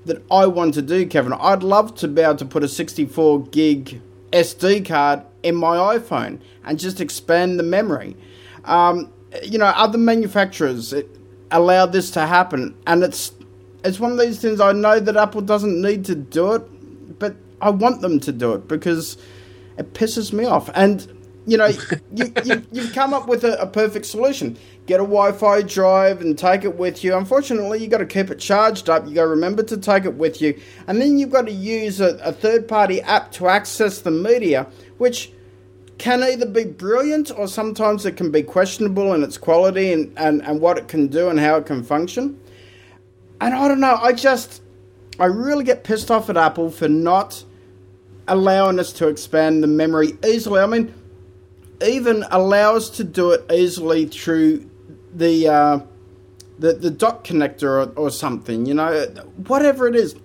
[0.06, 1.32] that I want to do, Kevin.
[1.34, 4.00] I'd love to be able to put a 64 gig
[4.32, 8.16] SD card in my iPhone and just expand the memory.
[8.64, 10.92] Um, you know, other manufacturers
[11.52, 13.30] allow this to happen, and it's
[13.84, 14.60] it's one of these things.
[14.60, 16.75] I know that Apple doesn't need to do it,
[17.60, 19.16] I want them to do it because
[19.78, 20.70] it pisses me off.
[20.74, 21.12] And
[21.46, 21.66] you know,
[22.12, 24.58] you, you you've come up with a, a perfect solution.
[24.86, 27.16] Get a Wi-Fi drive and take it with you.
[27.16, 29.06] Unfortunately, you got to keep it charged up.
[29.06, 32.00] You got to remember to take it with you, and then you've got to use
[32.00, 34.66] a, a third-party app to access the media,
[34.98, 35.32] which
[35.98, 40.42] can either be brilliant or sometimes it can be questionable in its quality and, and,
[40.42, 42.38] and what it can do and how it can function.
[43.40, 44.62] And I don't know, I just,
[45.18, 47.44] I really get pissed off at Apple for not
[48.28, 50.60] allowing us to expand the memory easily.
[50.60, 50.92] I mean,
[51.84, 54.68] even allow us to do it easily through
[55.14, 55.80] the uh,
[56.58, 58.66] the the dock connector or, or something.
[58.66, 59.06] You know,
[59.46, 60.16] whatever it is,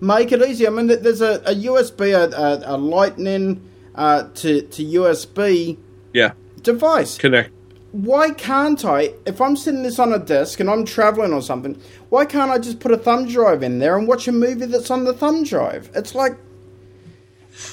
[0.00, 0.66] make it easy.
[0.66, 5.76] I mean, there's a, a USB, a, a, a Lightning uh, to to USB
[6.12, 6.32] Yeah.
[6.62, 7.16] device.
[7.18, 7.50] Connect.
[7.92, 11.80] Why can't I, if I'm sitting this on a desk and I'm traveling or something,
[12.10, 14.90] why can't I just put a thumb drive in there and watch a movie that's
[14.90, 15.90] on the thumb drive?
[15.94, 16.36] It's like,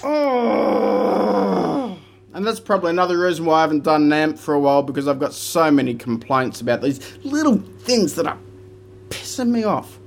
[0.03, 1.97] oh.
[2.33, 5.19] And that's probably another reason why I haven't done NAMP for a while because I've
[5.19, 8.39] got so many complaints about these little things that are
[9.09, 9.99] pissing me off.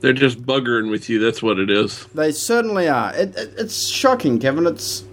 [0.00, 1.18] They're just buggering with you.
[1.18, 2.06] That's what it is.
[2.14, 3.14] They certainly are.
[3.14, 4.66] It, it, it's shocking, Kevin.
[4.66, 5.04] It's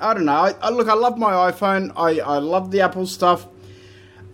[0.00, 0.32] I don't know.
[0.32, 1.92] I, I, look, I love my iPhone.
[1.96, 3.46] I, I love the Apple stuff,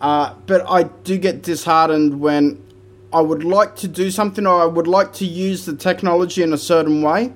[0.01, 2.61] uh, but I do get disheartened when
[3.11, 6.51] I would like to do something or I would like to use the technology in
[6.53, 7.33] a certain way,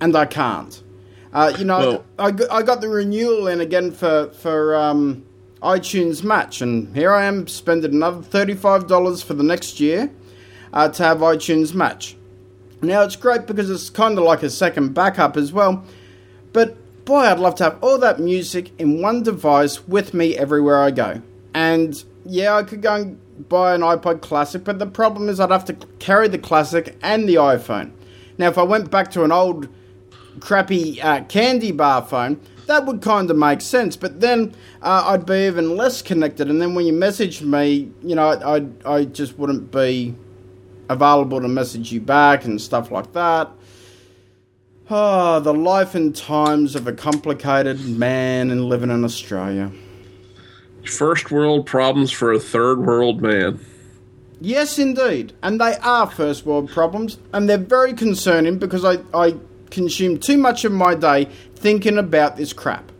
[0.00, 0.80] and I can't.
[1.32, 5.24] Uh, you know, Well- I, got- I got the renewal in again for for um,
[5.62, 10.10] iTunes Match, and here I am spending another thirty five dollars for the next year
[10.72, 12.16] uh, to have iTunes Match.
[12.82, 15.84] Now it's great because it's kind of like a second backup as well,
[16.52, 20.78] but boy, I'd love to have all that music in one device with me everywhere
[20.82, 21.22] I go.
[21.52, 25.50] And yeah, I could go and buy an iPod Classic, but the problem is I'd
[25.50, 27.92] have to carry the Classic and the iPhone.
[28.38, 29.68] Now, if I went back to an old
[30.40, 33.96] crappy uh, candy bar phone, that would kind of make sense.
[33.96, 36.48] But then uh, I'd be even less connected.
[36.48, 40.14] And then when you messaged me, you know, I I I just wouldn't be
[40.88, 43.50] available to message you back and stuff like that.
[44.90, 49.72] Oh, the life and times of a complicated man and living in Australia.
[50.84, 53.64] First world problems for a third world man.
[54.40, 55.32] Yes, indeed.
[55.42, 59.36] And they are first world problems, and they're very concerning because I, I
[59.70, 62.92] consume too much of my day thinking about this crap.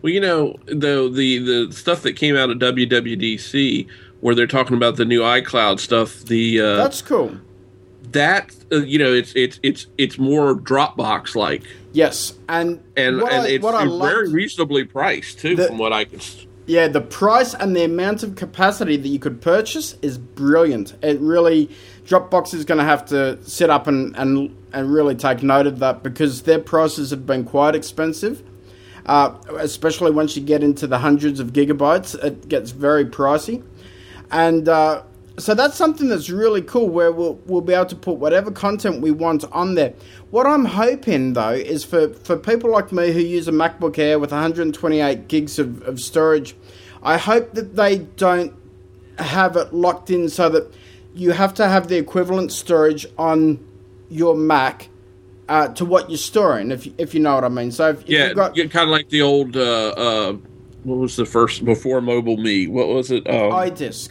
[0.00, 3.88] Well, you know, the the the stuff that came out of WWDC,
[4.20, 7.36] where they're talking about the new iCloud stuff, the uh, That's cool.
[8.14, 11.62] That uh, you know, it's it's it's it's more Dropbox like,
[11.92, 15.78] Yes, and and and I, it's, what I it's very reasonably priced too, The- from
[15.78, 16.20] what I can.
[16.66, 20.94] Yeah, the price and the amount of capacity that you could purchase is brilliant.
[21.02, 21.68] It really,
[22.06, 25.78] Dropbox is going to have to sit up and, and, and really take note of
[25.80, 28.42] that because their prices have been quite expensive.
[29.04, 33.62] Uh, especially once you get into the hundreds of gigabytes, it gets very pricey.
[34.30, 35.02] And uh,
[35.36, 39.00] so that's something that's really cool where we'll, we'll be able to put whatever content
[39.00, 39.92] we want on there.
[40.30, 44.18] What I'm hoping though is for, for people like me who use a MacBook Air
[44.18, 46.54] with 128 gigs of, of storage,
[47.02, 48.54] I hope that they don't
[49.18, 50.72] have it locked in so that
[51.14, 53.64] you have to have the equivalent storage on
[54.10, 54.88] your Mac
[55.48, 57.70] uh, to what you're storing, if, if you know what I mean.
[57.70, 59.56] So if, if Yeah, you've got kind of like the old.
[59.56, 60.32] Uh, uh,
[60.84, 62.66] what was the first before Mobile Me?
[62.66, 63.26] What was it?
[63.28, 64.10] Um, iDisk.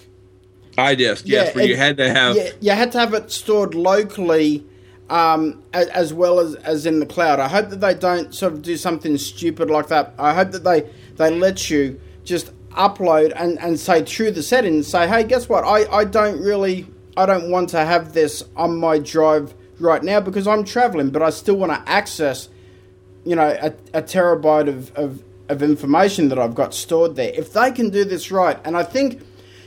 [0.77, 1.23] iDisk.
[1.25, 2.35] Yes, where you had to have.
[2.35, 4.65] Yeah, you had to have it stored locally,
[5.09, 7.39] um, as, as well as, as in the cloud.
[7.39, 10.13] I hope that they don't sort of do something stupid like that.
[10.17, 14.87] I hope that they they let you just upload and, and say through the settings,
[14.87, 15.63] say, hey, guess what?
[15.63, 20.19] I, I don't really I don't want to have this on my drive right now
[20.19, 22.49] because I'm traveling, but I still want to access
[23.25, 23.67] you know, a,
[23.97, 27.31] a terabyte of, of, of information that I've got stored there.
[27.33, 29.21] If they can do this right, and I think,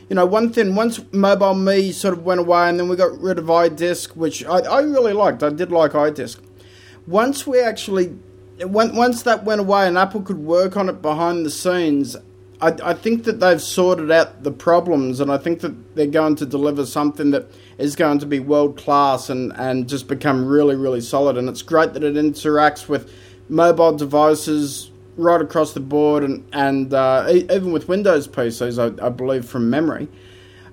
[0.08, 3.18] you know, one thing, once Mobile Me sort of went away and then we got
[3.18, 6.40] rid of iDisk, which I, I really liked, I did like iDisk.
[7.06, 8.16] Once we actually,
[8.60, 12.16] once that went away and Apple could work on it behind the scenes,
[12.60, 16.36] I, I think that they've sorted out the problems and I think that they're going
[16.36, 20.76] to deliver something that is going to be world class and, and just become really,
[20.76, 21.36] really solid.
[21.36, 23.12] And it's great that it interacts with
[23.48, 29.08] mobile devices right across the board and, and uh, even with Windows PCs, I, I
[29.08, 30.08] believe, from memory.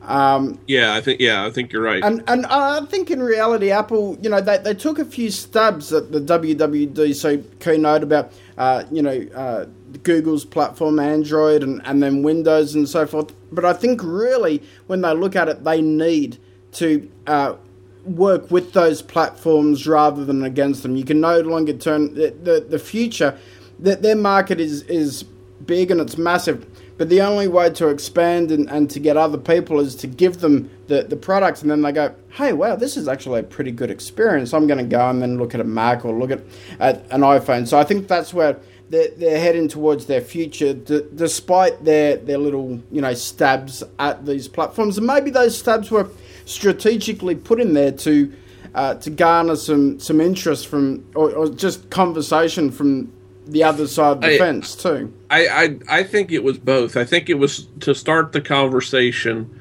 [0.06, 1.20] Um, Yeah, I think.
[1.20, 2.04] Yeah, I think you're right.
[2.04, 5.94] and and I think in reality, Apple, you know, they, they took a few stabs
[5.94, 9.66] at the WWDC keynote about, uh, you know, uh,
[10.04, 13.34] Google's platform, Android, and, and then Windows and so forth.
[13.52, 16.38] But I think really, when they look at it, they need
[16.74, 17.56] to uh,
[18.04, 20.96] work with those platforms rather than against them.
[20.96, 23.38] You can no longer turn the the, the future.
[23.80, 25.24] That their market is is
[25.65, 26.65] big and it's massive.
[26.97, 30.41] But the only way to expand and, and to get other people is to give
[30.41, 33.71] them the, the products, and then they go, hey, wow, this is actually a pretty
[33.71, 34.53] good experience.
[34.53, 36.41] I'm going to go and then look at a Mac or look at,
[36.80, 37.67] at an iPhone.
[37.67, 38.59] So I think that's where
[38.89, 44.26] they're, they're heading towards their future, d- despite their, their little you know stabs at
[44.28, 44.97] these platforms.
[44.97, 46.09] And maybe those stabs were
[46.45, 48.32] strategically put in there to
[48.76, 53.11] uh, to garner some, some interest from, or, or just conversation from
[53.46, 55.14] the other side of the I- fence too.
[55.30, 56.96] I, I I think it was both.
[56.98, 59.60] I think it was to start the conversation.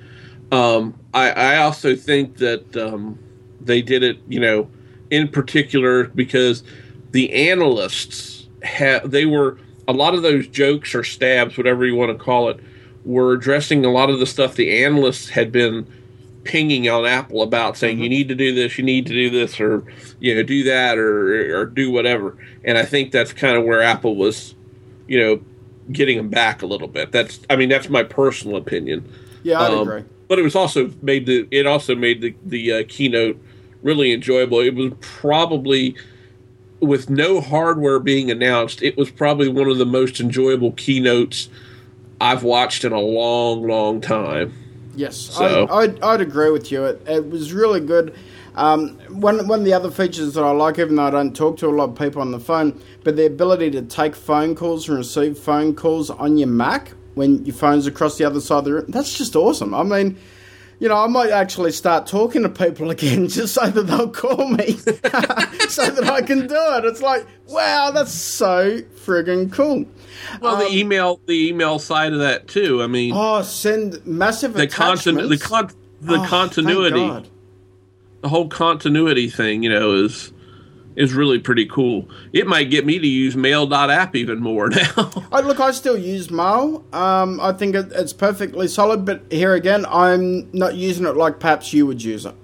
[0.51, 3.19] Um, I I also think that um,
[3.61, 4.69] they did it, you know,
[5.11, 6.63] in particular because
[7.11, 9.59] the analysts have they were
[9.89, 12.61] a lot of those jokes or stabs, whatever you want to call it,
[13.05, 15.87] were addressing a lot of the stuff the analysts had been
[16.45, 19.61] pinging on Apple about, saying you need to do this, you need to do this,
[19.61, 19.85] or
[20.21, 22.37] you know, do that, or or do whatever.
[22.65, 24.55] And I think that's kind of where Apple was,
[25.07, 25.41] you know,
[25.93, 27.13] getting them back a little bit.
[27.13, 29.11] That's, I mean, that's my personal opinion.
[29.43, 30.05] Yeah, I'd Um, agree.
[30.29, 33.39] But it was also made the it also made the the uh, keynote
[33.83, 34.61] really enjoyable.
[34.61, 35.95] It was probably
[36.81, 41.49] with no hardware being announced, it was probably one of the most enjoyable keynotes
[42.21, 44.53] I've watched in a long, long time.
[44.95, 46.85] Yes, So- I, I'd, I'd agree with you.
[46.85, 48.15] It, it was really good.
[48.55, 51.57] Um, one, one of the other features that I like, even though I don't talk
[51.59, 54.89] to a lot of people on the phone, but the ability to take phone calls
[54.89, 58.65] and receive phone calls on your Mac when your phone's across the other side of
[58.67, 59.75] the room, that's just awesome.
[59.75, 60.19] I mean,
[60.81, 64.49] you know, I might actually start talking to people again just so that they'll call
[64.49, 64.91] me so
[65.91, 66.85] that I can do it.
[66.85, 69.87] It's like, wow, that's so friggin' cool.
[70.41, 72.83] Well, the email the email side of that too.
[72.83, 75.71] I mean, Oh, send massive the continu- the con-
[76.01, 77.29] the Oh, continuity,
[78.23, 80.33] the whole continuity thing, you know, is
[80.95, 82.07] is really pretty cool.
[82.35, 85.11] It might get me to use mail.app even more now.
[85.33, 86.85] I, look, I still use Mail.
[86.93, 91.41] Um, I think it, it's perfectly solid, but here again, I'm not using it like
[91.41, 92.35] perhaps you would use it.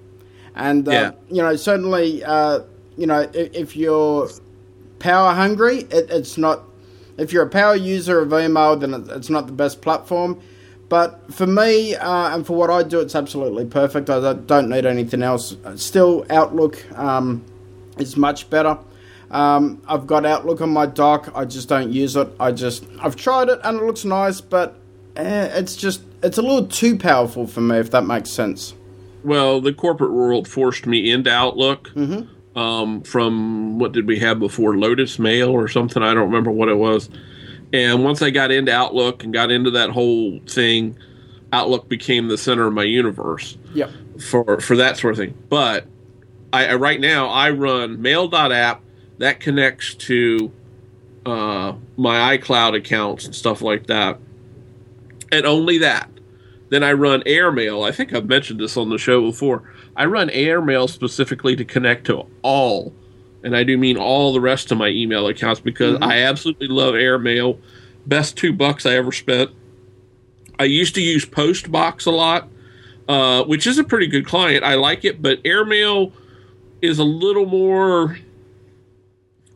[0.55, 1.11] And uh, Yeah.
[1.29, 2.61] you know, certainly, uh,
[2.97, 4.31] you know, if, if you're
[4.99, 6.63] power hungry, it, it's not.
[7.19, 10.41] If you're a power user of email, then it's not the best platform.
[10.89, 14.09] But for me uh, and for what I do, it's absolutely perfect.
[14.09, 15.55] I don't- need anything else.
[15.77, 17.45] Still, Outlook um,
[17.99, 18.79] is much better.
[19.31, 21.31] Um, I've got Outlook on my dock.
[21.35, 22.29] I just don't use it.
[22.41, 24.77] I just I've tried it and it looks nice, but
[25.17, 27.77] eh, it's just it's a little too powerful for me.
[27.77, 28.73] If that makes sense.
[29.23, 31.91] well, the corporate world forced me into Outlook.
[32.59, 36.03] Um, from what did we have before Lotus Mail or something?
[36.03, 37.09] I don't remember what it was.
[37.73, 40.99] And once I got into Outlook and got into that whole thing,
[41.53, 43.57] Outlook became the center of my universe.
[43.75, 43.91] Yep.
[44.21, 45.35] for for that sort of thing.
[45.49, 45.87] But
[46.53, 48.83] I, I right now I run mail.app
[49.19, 50.51] that connects to
[51.27, 54.19] uh, my iCloud accounts and stuff like that,
[55.31, 56.11] and only that.
[56.71, 57.85] Then I run Airmail.
[57.85, 59.63] I think I've mentioned this on the show before.
[59.99, 62.95] I run Airmail specifically to connect to all,
[63.43, 66.95] and I do mean all the rest of my email accounts because I absolutely love
[66.95, 67.59] Airmail.
[68.07, 69.51] Best two bucks I ever spent.
[70.59, 72.49] I used to use Postbox a lot
[73.09, 74.63] uh, which is a pretty good client.
[74.63, 76.13] I like it, but Airmail
[76.83, 78.19] is a little more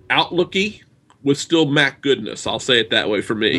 [0.08, 0.82] outlooky
[1.22, 2.46] with still Mac goodness.
[2.46, 3.58] I'll say it that way for me.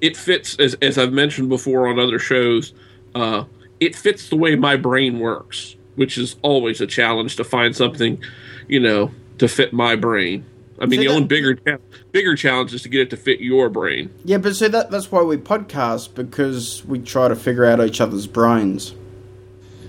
[0.00, 2.74] It fits, as, as I've mentioned before on other shows,
[3.14, 3.44] uh,
[3.84, 8.22] it fits the way my brain works, which is always a challenge to find something,
[8.68, 10.44] you know, to fit my brain.
[10.80, 11.56] I mean, See, the only bigger
[12.10, 14.10] bigger challenge is to get it to fit your brain.
[14.24, 18.00] Yeah, but see that that's why we podcast because we try to figure out each
[18.00, 18.94] other's brains.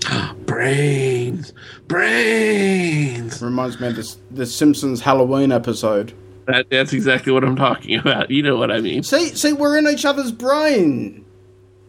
[0.44, 1.52] Brains,
[1.88, 3.42] brains.
[3.42, 6.12] Reminds me of this the Simpsons Halloween episode.
[6.46, 8.30] That, that's exactly what I'm talking about.
[8.30, 9.02] You know what I mean.
[9.02, 11.24] See, see, we're in each other's brain.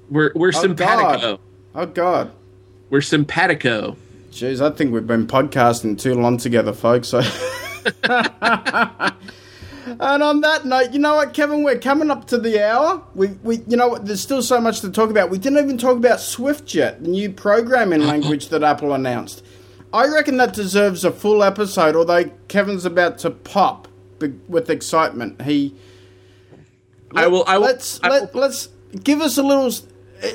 [0.09, 1.19] We're we're Oh, simpatico.
[1.37, 1.39] God.
[1.75, 2.31] Oh God.
[2.89, 3.97] We're simpatico.
[4.31, 7.09] Jeez, I think we've been podcasting too long together, folks.
[7.09, 7.19] So.
[9.99, 13.03] and on that note, you know what, Kevin, we're coming up to the hour.
[13.13, 14.05] We, we, you know what?
[14.05, 15.29] There's still so much to talk about.
[15.29, 19.43] We didn't even talk about SwiftJet, the new programming language that Apple announced.
[19.93, 21.95] I reckon that deserves a full episode.
[21.95, 23.89] Although Kevin's about to pop
[24.47, 25.41] with excitement.
[25.41, 25.75] He.
[27.13, 27.43] I will.
[27.47, 27.65] I will.
[27.65, 28.69] let's I let, will- let's
[29.03, 29.71] give us a little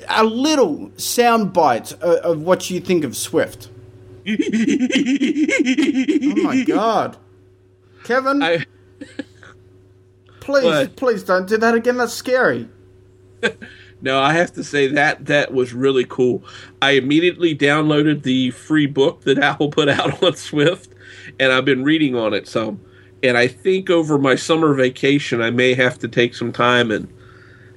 [0.08, 3.68] a little soundbite of, of what you think of Swift.
[6.22, 7.16] Oh my god,
[8.04, 8.42] Kevin!
[8.42, 8.64] I,
[10.40, 10.96] please, what?
[10.96, 11.96] please don't do that again.
[11.96, 12.68] That's scary.
[14.02, 16.44] no, I have to say that that was really cool.
[16.82, 20.92] I immediately downloaded the free book that Apple put out on Swift,
[21.38, 22.80] and I've been reading on it some.
[23.22, 27.12] And I think over my summer vacation, I may have to take some time and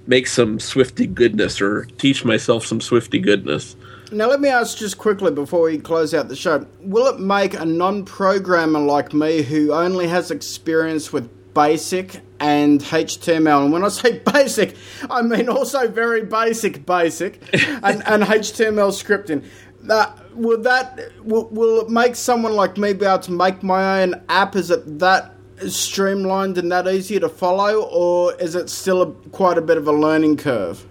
[0.08, 3.76] make some Swifty goodness or teach myself some Swifty goodness.
[4.12, 7.54] Now, let me ask just quickly before we close out the show: Will it make
[7.54, 13.64] a non-programmer like me who only has experience with Basic and HTML?
[13.64, 14.76] And when I say basic,
[15.10, 19.45] I mean also very basic, basic, and, and HTML scripting.
[19.82, 24.04] That will that will, will it make someone like me be able to make my
[24.04, 24.56] own app?
[24.56, 25.33] Is it that
[25.68, 29.88] streamlined and that easy to follow, or is it still a, quite a bit of
[29.88, 30.86] a learning curve?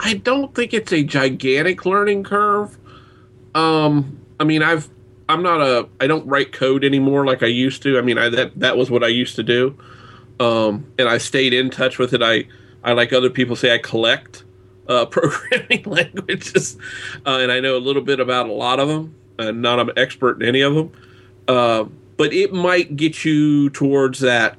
[0.00, 2.78] I don't think it's a gigantic learning curve.
[3.54, 4.88] Um, I mean, I've
[5.28, 7.98] I'm not a I don't write code anymore like I used to.
[7.98, 9.76] I mean, I that that was what I used to do,
[10.40, 12.22] um, and I stayed in touch with it.
[12.22, 12.46] I
[12.82, 14.44] I like other people say I collect
[14.88, 16.76] uh, programming languages,
[17.26, 19.14] uh, and I know a little bit about a lot of them.
[19.38, 20.92] and not an expert in any of them,
[21.48, 21.84] uh,
[22.20, 24.58] but it might get you towards that.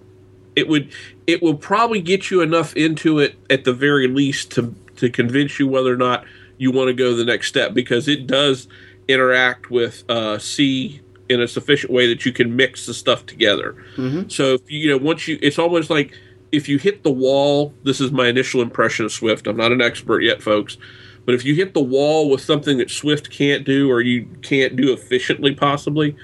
[0.56, 0.92] It would
[1.28, 5.60] it will probably get you enough into it at the very least to to convince
[5.60, 6.26] you whether or not
[6.58, 8.68] you want to go the next step because it does
[9.08, 13.74] interact with uh, C in a sufficient way that you can mix the stuff together.
[13.96, 14.30] Mm-hmm.
[14.30, 16.18] So if you, you know once you, it's almost like
[16.52, 17.76] if you hit the wall.
[17.84, 19.46] This is my initial impression of Swift.
[19.46, 20.80] I'm not an expert yet, folks.
[21.28, 24.76] But if you hit the wall with something that Swift can't do or you can't
[24.76, 26.16] do efficiently, possibly,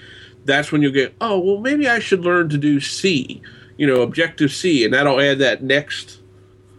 [0.47, 3.41] that's when you get, oh, well, maybe I should learn to do C,
[3.77, 6.19] you know, Objective C, and that'll add that next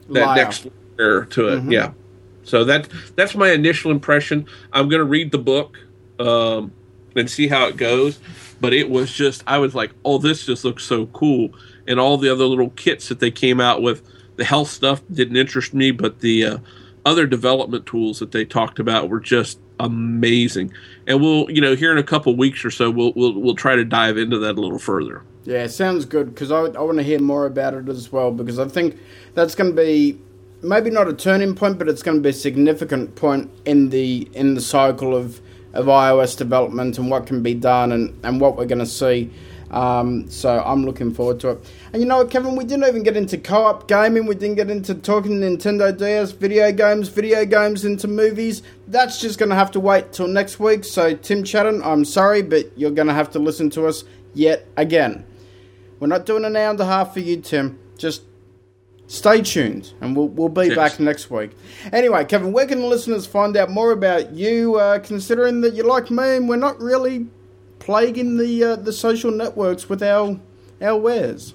[0.08, 0.66] that next
[0.96, 1.58] layer to it.
[1.58, 1.72] Mm-hmm.
[1.72, 1.92] Yeah.
[2.42, 4.46] So that that's my initial impression.
[4.72, 5.78] I'm going to read the book
[6.18, 6.72] um,
[7.14, 8.18] and see how it goes.
[8.60, 11.50] But it was just, I was like, oh, this just looks so cool.
[11.86, 14.02] And all the other little kits that they came out with,
[14.34, 16.58] the health stuff didn't interest me, but the uh,
[17.06, 20.72] other development tools that they talked about were just amazing.
[21.08, 23.74] And we'll, you know, here in a couple weeks or so, we'll we'll we'll try
[23.74, 25.22] to dive into that a little further.
[25.44, 28.58] Yeah, sounds good because I, I want to hear more about it as well because
[28.58, 28.98] I think
[29.34, 30.20] that's going to be
[30.62, 34.28] maybe not a turning point, but it's going to be a significant point in the
[34.34, 35.40] in the cycle of
[35.72, 39.30] of iOS development and what can be done and, and what we're going to see.
[39.70, 41.64] Um, so I'm looking forward to it.
[41.92, 44.26] And you know what, Kevin, we didn't even get into co-op gaming.
[44.26, 48.62] We didn't get into talking Nintendo DS, video games, video games into movies.
[48.86, 50.84] That's just going to have to wait till next week.
[50.84, 54.04] So Tim Chaten, I'm sorry, but you're going to have to listen to us
[54.34, 55.24] yet again.
[56.00, 57.78] We're not doing an hour and a half for you, Tim.
[57.98, 58.22] Just
[59.08, 60.76] stay tuned, and we'll we'll be yes.
[60.76, 61.50] back next week.
[61.92, 64.76] Anyway, Kevin, where can the listeners find out more about you?
[64.76, 67.26] Uh, considering that you're like me, and we're not really
[67.88, 70.38] plaguing the uh, the social networks with our
[70.82, 71.54] our wares.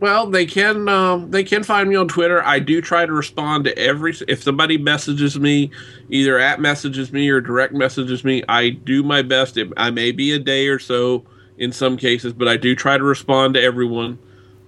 [0.00, 2.44] Well, they can um, they can find me on Twitter.
[2.44, 5.70] I do try to respond to every if somebody messages me,
[6.08, 8.42] either at messages me or direct messages me.
[8.48, 9.56] I do my best.
[9.56, 11.24] It, I may be a day or so
[11.56, 14.18] in some cases, but I do try to respond to everyone.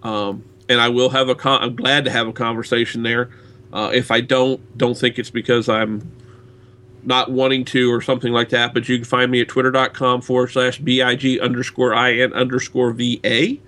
[0.05, 3.29] Um, and I will have a con- I'm glad to have a conversation there.
[3.73, 6.13] Uh, if I don't, don't think it's because I'm
[7.05, 8.75] not wanting to or something like that.
[8.75, 13.59] But you can find me at twitter.com forward slash big underscore in underscore va.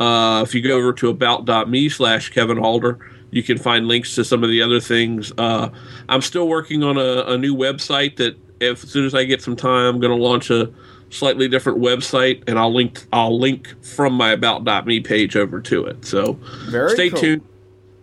[0.00, 2.98] Uh, if you go over to about.me slash Kevin Halder,
[3.30, 5.32] you can find links to some of the other things.
[5.36, 5.70] Uh,
[6.08, 9.42] I'm still working on a, a new website that, if, as soon as I get
[9.42, 10.72] some time, I'm going to launch a
[11.10, 16.04] slightly different website, and I'll link I'll link from my about.me page over to it.
[16.04, 16.34] So
[16.68, 17.20] Very stay cool.
[17.20, 17.42] tuned.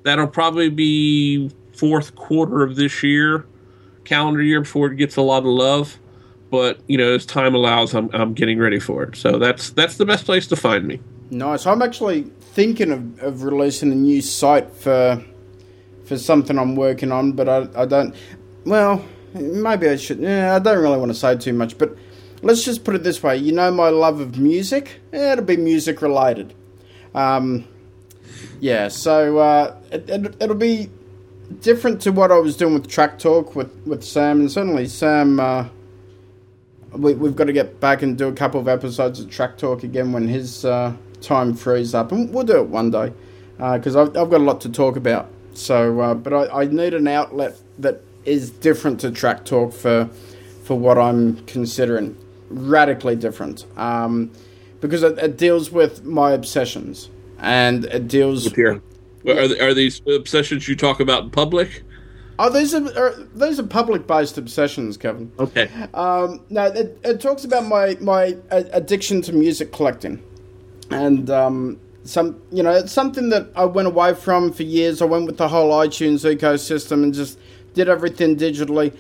[0.04, 3.46] That'll probably be fourth quarter of this year,
[4.06, 5.98] calendar year before it gets a lot of love.
[6.52, 9.16] But you know, as time allows, I'm I'm getting ready for it.
[9.16, 11.02] So that's that's the best place to find me.
[11.32, 11.66] Nice.
[11.66, 15.24] I'm actually thinking of, of releasing a new site for
[16.06, 18.16] for something I'm working on, but I I don't.
[18.66, 19.04] Well,
[19.34, 20.20] maybe I should.
[20.20, 21.98] Yeah, I don't really want to say too much, but
[22.46, 25.58] let's just put it this way you know my love of music eh, it'll be
[25.58, 26.54] music related
[27.16, 27.66] um,
[28.60, 30.90] yeah so uh, it, it, it'll be
[31.62, 35.40] different to what i was doing with track talk with, with sam and certainly sam
[35.40, 35.68] uh,
[36.94, 39.84] we, we've got to get back and do a couple of episodes of track talk
[39.84, 43.14] again when his uh, time frees up and we'll do it one day
[43.58, 46.66] because uh, I've, I've got a lot to talk about so uh, but I, I
[46.66, 50.10] need an outlet that is different to track talk for
[50.64, 52.18] for what i'm considering
[52.50, 54.32] radically different um,
[54.82, 58.46] because it, it, deals with my obsessions and it deals.
[58.46, 58.82] With your,
[59.28, 61.84] are, are these obsessions you talk about in public?
[62.38, 65.32] Oh, these are, are these are public-based obsessions, Kevin.
[65.40, 65.70] Okay.
[65.94, 70.22] Um, no, it, it, talks about my my addiction to music collecting,
[70.90, 75.02] and um, some you know it's something that I went away from for years.
[75.02, 77.40] I went with the whole iTunes ecosystem and just
[77.74, 78.96] did everything digitally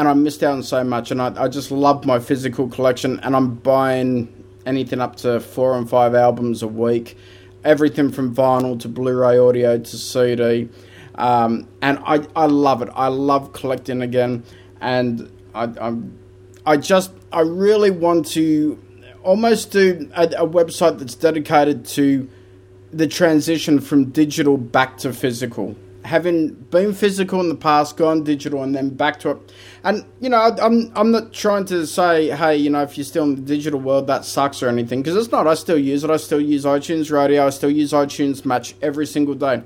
[0.00, 1.10] and I missed out on so much.
[1.10, 4.32] And I, I just love my physical collection, and I'm buying
[4.64, 7.18] anything up to four and five albums a week,
[7.64, 10.68] everything from vinyl to Blu-ray audio to CD,
[11.16, 12.88] um, and I I love it.
[12.94, 14.44] I love collecting again,
[14.80, 16.18] and I I'm,
[16.66, 18.78] I just I really want to
[19.22, 22.28] almost do a, a website that's dedicated to
[22.92, 28.62] the transition from digital back to physical having been physical in the past, gone digital,
[28.62, 29.52] and then back to it.
[29.84, 33.24] And you know, I'm I'm not trying to say, hey, you know, if you're still
[33.24, 35.46] in the digital world, that sucks or anything, because it's not.
[35.46, 36.10] I still use it.
[36.10, 37.46] I still use iTunes Radio.
[37.46, 39.62] I still use iTunes Match every single day.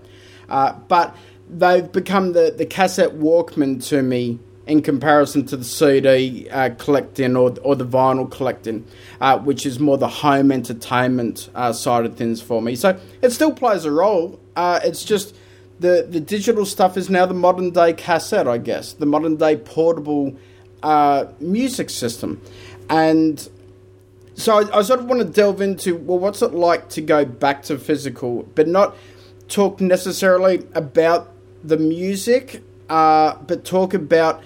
[0.49, 1.17] Uh, but
[1.49, 7.37] they've become the the cassette Walkman to me in comparison to the CD uh, collecting
[7.37, 8.87] or, or the vinyl collecting,
[9.21, 12.75] uh, which is more the home entertainment uh, side of things for me.
[12.75, 14.41] So it still plays a role.
[14.57, 15.37] Uh, it's just
[15.81, 19.57] the the digital stuff is now the modern day cassette, I guess, the modern day
[19.57, 20.37] portable
[20.83, 22.41] uh, music system,
[22.89, 23.49] and
[24.35, 27.25] so I, I, sort of want to delve into well, what's it like to go
[27.25, 28.97] back to physical, but not
[29.49, 31.31] talk necessarily about
[31.63, 34.43] the music, uh, but talk about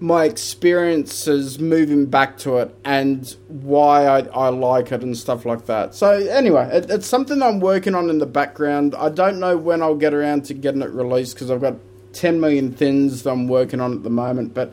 [0.00, 5.66] my experiences moving back to it and why I, I like it and stuff like
[5.66, 5.94] that.
[5.94, 8.94] So anyway, it, it's something I'm working on in the background.
[8.94, 11.76] I don't know when I'll get around to getting it released because I've got
[12.14, 14.72] 10 million things that I'm working on at the moment, but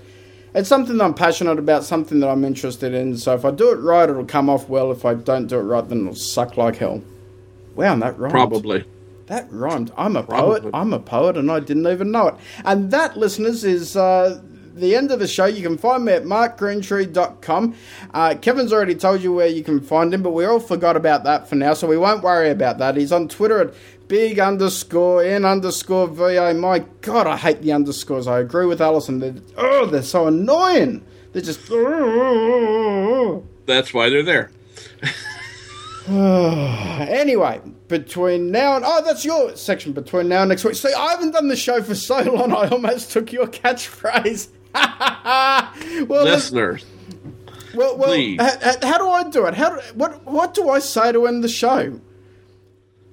[0.55, 3.17] it's something that I'm passionate about, something that I'm interested in.
[3.17, 4.91] So if I do it right, it'll come off well.
[4.91, 7.03] If I don't do it right, then it'll suck like hell.
[7.75, 8.31] Wow, and that rhymed.
[8.31, 8.85] Probably.
[9.27, 9.91] That rhymed.
[9.97, 10.61] I'm a Probably.
[10.61, 10.71] poet.
[10.73, 12.35] I'm a poet, and I didn't even know it.
[12.63, 14.41] And that, listeners, is uh,
[14.79, 15.45] the end of the show.
[15.45, 17.75] You can find me at markgreentree.com.
[18.13, 21.23] Uh, Kevin's already told you where you can find him, but we all forgot about
[21.23, 22.95] that for now, so we won't worry about that.
[22.95, 23.73] He's on Twitter at
[24.07, 26.53] big underscore n underscore va.
[26.53, 28.27] My God, I hate the underscores.
[28.27, 29.19] I agree with Allison.
[29.19, 31.05] They're, oh, they're so annoying.
[31.33, 31.59] They're just.
[33.65, 34.51] That's why they're there.
[36.09, 39.91] anyway, between now and oh, that's your section.
[39.91, 40.75] Between now and next week.
[40.75, 42.53] See, I haven't done the show for so long.
[42.53, 44.47] I almost took your catchphrase.
[46.07, 46.85] well, Listeners,
[47.73, 48.39] well, well please.
[48.41, 49.53] How, how, do I do it?
[49.53, 51.99] How do, what what do I say to end the show?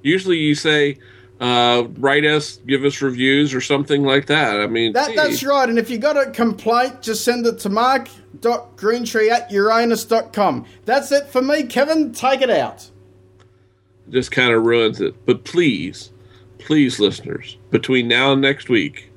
[0.03, 0.99] Usually, you say,
[1.41, 5.69] uh, "Write us, give us reviews, or something like that." I mean, that, that's right.
[5.69, 10.67] And if you got a complaint, just send it to mark.greentree at uranus.com.
[10.85, 12.12] That's it for me, Kevin.
[12.12, 12.91] Take it out.
[14.11, 15.15] Just kind of ruins it.
[15.25, 16.11] But please,
[16.59, 19.11] please, listeners, between now and next week,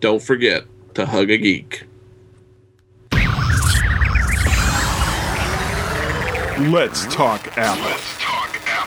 [0.00, 0.64] don't forget
[0.98, 1.84] to hug a geek.
[6.72, 7.96] Let's talk Apple.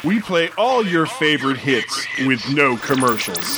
[0.04, 3.58] We play all your favorite hits with no commercials.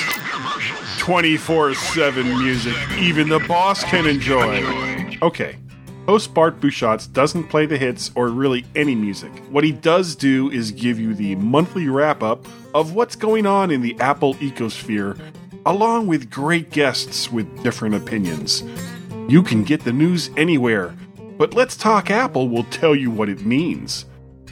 [1.00, 5.18] 24 7 music, even the boss can enjoy.
[5.24, 5.58] Okay,
[6.06, 9.32] host Bart Busschots doesn't play the hits or really any music.
[9.50, 12.46] What he does do is give you the monthly wrap up
[12.76, 15.20] of what's going on in the Apple ecosphere
[15.66, 18.64] along with great guests with different opinions.
[19.28, 20.96] You can get the news anywhere,
[21.38, 24.06] but Let's Talk Apple will tell you what it means.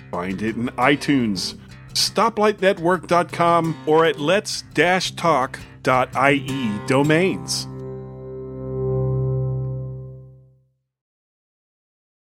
[0.09, 1.55] Find it in iTunes,
[1.93, 5.59] stoplightnetwork.com, or at let's-talk.ie
[6.87, 7.67] domains.